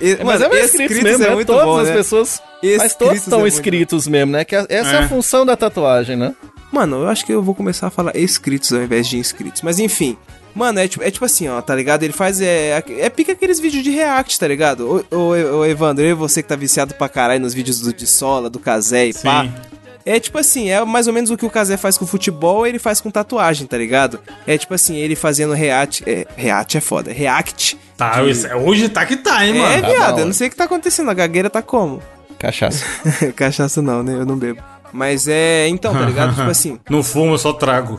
[0.00, 1.34] E- mas mano, é inscritos mesmo, é né?
[1.34, 1.94] muito Todas bom, as né?
[1.94, 2.42] pessoas.
[2.62, 4.44] mas Escritos todos é estão muito inscritos mesmo, né?
[4.44, 4.94] Que a- essa é.
[4.94, 4.98] É.
[4.98, 6.34] a função da tatuagem, né?
[6.76, 9.62] Mano, eu acho que eu vou começar a falar inscritos ao invés de inscritos.
[9.62, 10.16] Mas enfim.
[10.54, 12.02] Mano, é tipo, é tipo assim, ó, tá ligado?
[12.02, 12.40] Ele faz.
[12.40, 15.04] É, é pica aqueles vídeos de react, tá ligado?
[15.10, 17.92] Ô, ô, ô Evandro, eu e você que tá viciado pra caralho nos vídeos do
[17.94, 19.44] de Sola, do Kazé e pá.
[19.44, 19.52] Sim.
[20.04, 22.78] É tipo assim, é mais ou menos o que o Kazé faz com futebol, ele
[22.78, 24.20] faz com tatuagem, tá ligado?
[24.46, 26.04] É tipo assim, ele fazendo react.
[26.06, 27.12] É, react é foda.
[27.12, 27.76] React.
[27.96, 29.82] Tá, isso- hoje tá que tá, hein, É, mano?
[29.82, 31.10] Tá viado, eu não sei o que tá acontecendo.
[31.10, 32.00] A gagueira tá como?
[32.38, 32.84] Cachaça.
[33.34, 34.12] Cachaça não, né?
[34.14, 34.62] Eu não bebo.
[34.92, 35.68] Mas é.
[35.68, 36.34] Então, tá ligado?
[36.34, 36.78] tipo assim.
[36.88, 37.98] Não fumo, eu só trago.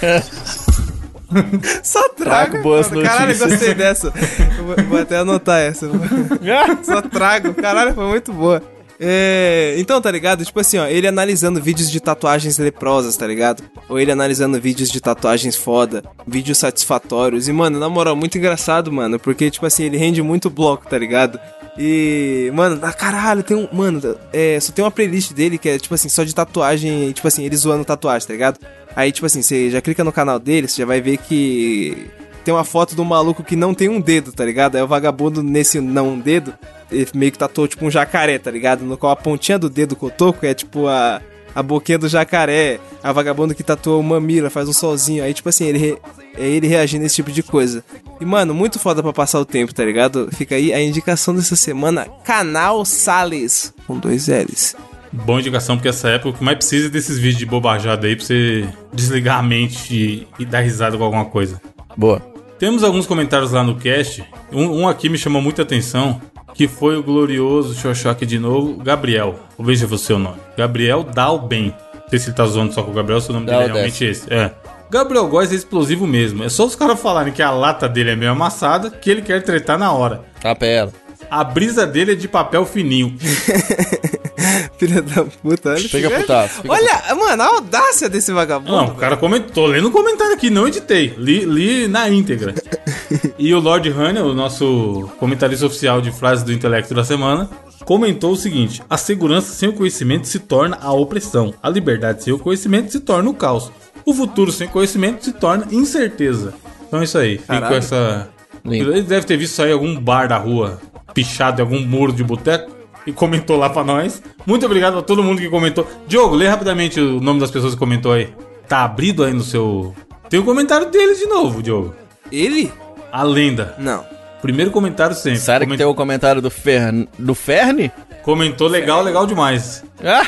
[1.82, 2.50] Só trago.
[2.50, 3.02] Trago boas mano.
[3.04, 3.50] Caralho, notícias.
[3.50, 4.12] gostei dessa.
[4.56, 5.88] Vou, vou até anotar essa.
[6.82, 7.54] Só trago.
[7.54, 8.60] Caralho, foi muito boa.
[9.02, 10.44] É, então, tá ligado?
[10.44, 13.62] Tipo assim, ó, ele analisando vídeos de tatuagens leprosas, tá ligado?
[13.88, 17.48] Ou ele analisando vídeos de tatuagens foda, vídeos satisfatórios.
[17.48, 20.98] E, mano, na moral, muito engraçado, mano, porque, tipo assim, ele rende muito bloco, tá
[20.98, 21.40] ligado?
[21.78, 23.66] E, mano, ah, caralho, tem um.
[23.72, 27.26] Mano, é, só tem uma playlist dele que é, tipo assim, só de tatuagem, tipo
[27.26, 28.58] assim, ele zoando tatuagem, tá ligado?
[28.94, 32.10] Aí, tipo assim, você já clica no canal dele, você já vai ver que
[32.44, 34.76] tem uma foto um maluco que não tem um dedo, tá ligado?
[34.76, 36.52] Aí o vagabundo nesse não dedo,
[36.90, 38.84] ele meio que tatuou tipo um jacaré, tá ligado?
[38.84, 41.20] No qual a pontinha do dedo cotoco é tipo a,
[41.54, 42.78] a boquinha do jacaré.
[43.02, 45.24] A vagabundo que tatuou o mamila, faz um solzinho.
[45.24, 45.98] Aí, tipo assim, ele re-
[46.36, 47.82] é ele reagindo a esse tipo de coisa.
[48.20, 50.28] E, mano, muito foda pra passar o tempo, tá ligado?
[50.34, 54.76] Fica aí a indicação dessa semana: Canal Sales, com dois L's.
[55.12, 58.14] Boa indicação, porque essa época o que mais precisa é desses vídeos de bobajada aí
[58.14, 61.60] pra você desligar a mente e, e dar risada com alguma coisa.
[61.96, 62.20] Boa.
[62.60, 64.22] Temos alguns comentários lá no cast.
[64.52, 66.20] Um, um aqui me chamou muita atenção,
[66.54, 69.38] que foi o glorioso Xoxoque de novo, Gabriel.
[69.58, 70.38] Ver se foi o nome.
[70.56, 71.74] Gabriel Dalben.
[71.94, 73.66] Não sei se ele tá zoando só com o Gabriel, se o nome dele é
[73.66, 74.32] realmente esse.
[74.32, 74.52] É.
[74.90, 76.42] Gabriel Góes é explosivo mesmo.
[76.42, 79.40] É só os caras falarem que a lata dele é meio amassada, que ele quer
[79.42, 80.22] tretar na hora.
[80.40, 80.92] Capela.
[81.30, 83.16] A brisa dele é de papel fininho.
[84.78, 85.88] Filha da puta, olha.
[85.88, 86.62] Fica putaço.
[86.62, 88.72] fica Olha, mano, a audácia desse vagabundo.
[88.72, 89.50] Não, o cara comentou.
[89.50, 91.14] Tô lendo o comentário aqui, não editei.
[91.18, 92.54] Li, li na íntegra.
[93.38, 97.48] e o Lord Hanna, o nosso comentarista oficial de frases do intelecto da semana,
[97.84, 101.54] comentou o seguinte: A segurança sem o conhecimento se torna a opressão.
[101.62, 103.70] A liberdade sem o conhecimento se torna o caos.
[104.04, 106.54] O futuro sem conhecimento se torna incerteza.
[106.88, 107.32] Então é isso aí.
[107.32, 107.76] Fico com Caralho.
[107.76, 108.28] essa.
[108.64, 108.92] Lindo.
[108.92, 110.80] Ele deve ter visto isso aí em algum bar da rua,
[111.14, 112.70] pichado em algum muro de boteco.
[113.06, 114.22] E comentou lá pra nós.
[114.44, 115.86] Muito obrigado a todo mundo que comentou.
[116.06, 118.28] Diogo, lê rapidamente o nome das pessoas que comentou aí.
[118.68, 119.94] Tá abrido aí no seu.
[120.28, 121.94] Tem o comentário dele de novo, Diogo.
[122.30, 122.70] Ele?
[123.10, 123.74] A lenda.
[123.78, 124.04] Não.
[124.42, 125.40] Primeiro comentário sempre.
[125.40, 126.92] Sério que Comen- tem o comentário do, Fer...
[127.18, 127.90] do Ferne?
[128.22, 129.82] Comentou legal, legal demais.
[130.04, 130.26] Ah!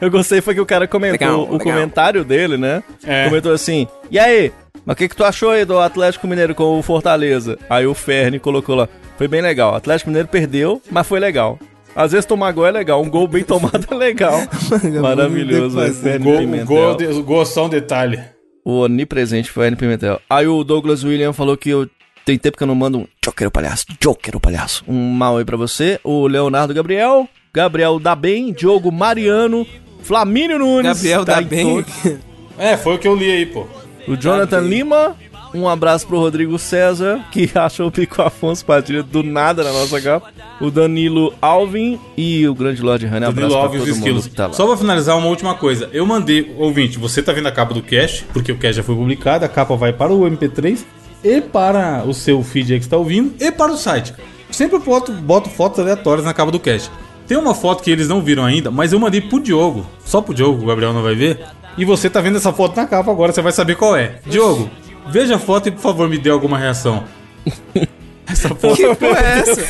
[0.00, 1.58] Eu gostei foi que o cara comentou Legal, o legal.
[1.58, 2.82] comentário dele, né?
[3.04, 3.24] É.
[3.24, 4.50] Comentou assim: E aí?
[4.84, 7.58] Mas o que, que tu achou aí do Atlético Mineiro com o Fortaleza?
[7.68, 9.72] Aí o Ferne colocou lá: Foi bem legal.
[9.72, 11.58] O Atlético Mineiro perdeu, mas foi legal.
[11.94, 14.40] Às vezes tomar gol é legal, um gol bem tomado é legal.
[15.02, 16.20] Maravilhoso, é fazer.
[16.20, 18.20] Ferne Gol, o gol, de- o gol é só um detalhe.
[18.64, 20.20] O onipresente foi Ferne Pimentel.
[20.28, 21.88] Aí o Douglas William falou que eu
[22.24, 24.84] tem tempo que eu não mando um Joker o palhaço, Joker o palhaço.
[24.86, 25.98] Um mal aí pra você.
[26.04, 29.66] O Leonardo Gabriel, Gabriel da Bem, Diogo Mariano,
[30.02, 30.96] Flamínio Nunes.
[30.96, 31.82] Gabriel tá dá em bem.
[31.82, 32.20] todos.
[32.58, 33.66] É, foi o que eu li aí, pô.
[34.10, 35.16] O Jonathan Lima.
[35.54, 40.00] Um abraço pro Rodrigo César, que achou o Pico Afonso Padilha do nada na nossa
[40.00, 40.32] capa.
[40.60, 43.06] O Danilo Alvin e o grande Lord.
[43.06, 44.26] Abraço Danilo todo e esquilos.
[44.26, 44.52] que tá lá.
[44.52, 45.88] Só pra finalizar, uma última coisa.
[45.92, 48.94] Eu mandei, ouvinte, você tá vendo a capa do cast, porque o cast já foi
[48.96, 50.80] publicado, a capa vai para o MP3
[51.22, 54.12] e para o seu feed aí que está ouvindo e para o site.
[54.50, 56.90] Sempre eu boto, boto fotos aleatórias na capa do cast.
[57.26, 59.86] Tem uma foto que eles não viram ainda, mas eu mandei pro Diogo.
[60.04, 61.40] Só pro Diogo, o Gabriel não vai ver.
[61.76, 64.16] E você tá vendo essa foto na capa agora, você vai saber qual é.
[64.26, 64.70] Diogo,
[65.08, 67.04] veja a foto e por favor me dê alguma reação.
[68.30, 69.60] Essa foto, Que porra é essa?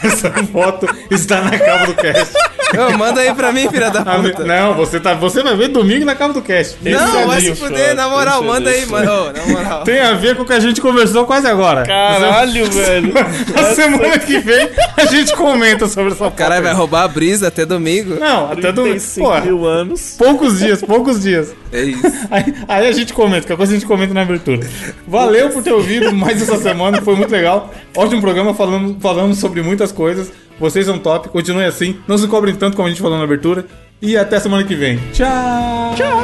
[0.00, 2.32] essa foto está na capa do cast.
[2.76, 4.44] Ô, manda aí pra mim, filha da puta.
[4.44, 6.76] Não, você, tá, você vai ver domingo na capa do cast.
[6.82, 9.32] Não, vai se fuder, na moral, manda aí, mano.
[9.32, 9.84] Na moral.
[9.84, 11.84] Tem a ver com o que a gente conversou quase agora.
[11.84, 13.12] Caralho, velho.
[13.54, 17.64] Na semana que vem a gente comenta sobre essa Caralho, vai roubar a brisa até
[17.64, 18.16] domingo.
[18.18, 18.98] Não, até domingo.
[18.98, 20.14] 35 Pô, mil anos.
[20.18, 21.54] poucos dias, poucos dias.
[21.72, 22.02] É isso.
[22.30, 24.66] Aí, aí a gente comenta, qualquer coisa a gente comenta na abertura.
[25.06, 27.72] Valeu por ter ouvido mais essa semana, foi muito legal.
[27.96, 30.30] Ótimo programa, falamos, falamos sobre muitas coisas.
[30.58, 31.96] Vocês são top, continuem assim.
[32.06, 33.64] Não se cobrem tanto como a gente falou na abertura.
[34.00, 34.98] E até semana que vem.
[35.12, 35.94] Tchau!
[35.96, 36.22] Tchau!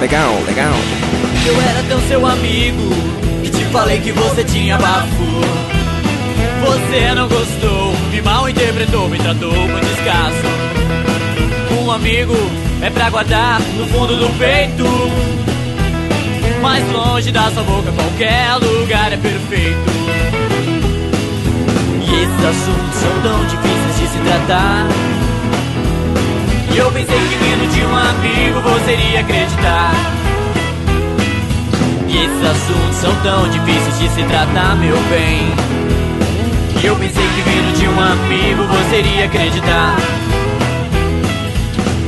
[0.00, 0.72] Legal, legal.
[1.46, 2.90] Eu era tão seu amigo
[3.42, 5.40] que te falei que você tinha bafo.
[6.62, 11.80] Você não gostou, me mal interpretou, me tratou muito escasso.
[11.82, 12.34] Um amigo
[12.82, 14.84] é pra guardar no fundo do peito.
[16.62, 20.39] Mais longe da sua boca, qualquer lugar é perfeito.
[22.40, 24.86] Esses assuntos são tão difíceis de se tratar.
[26.72, 29.92] E eu pensei que vindo de um amigo você iria acreditar.
[32.08, 35.52] E esses assuntos são tão difíceis de se tratar, meu bem.
[36.82, 39.96] E eu pensei que vindo de um amigo você iria acreditar.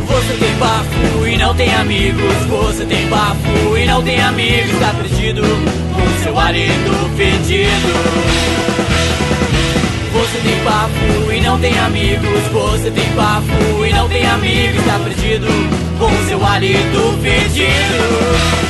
[0.06, 2.34] Você tem bafo e não tem amigos.
[2.48, 4.80] Você tem bafo e não tem amigos.
[4.80, 8.71] Tá perdido com seu hálito fedido.
[10.42, 12.42] Tem bafo e não tem amigos.
[12.52, 14.84] Você tem bafo e não tem amigos.
[14.84, 15.46] Tá perdido
[15.98, 18.62] com seu hálito fedido.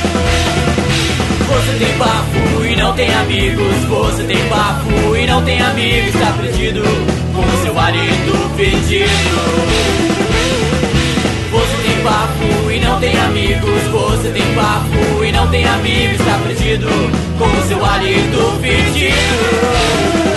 [1.47, 3.75] Você tem bafo e não tem amigos.
[3.89, 6.13] Você tem bafo e não tem amigos.
[6.13, 6.83] Tá perdido
[7.33, 9.09] com seu hálito fedido.
[11.51, 13.83] Você tem bafo e não tem amigos.
[13.91, 16.17] Você tem bafo e não tem amigos.
[16.17, 16.87] Tá perdido
[17.39, 20.32] com seu hálito fedido.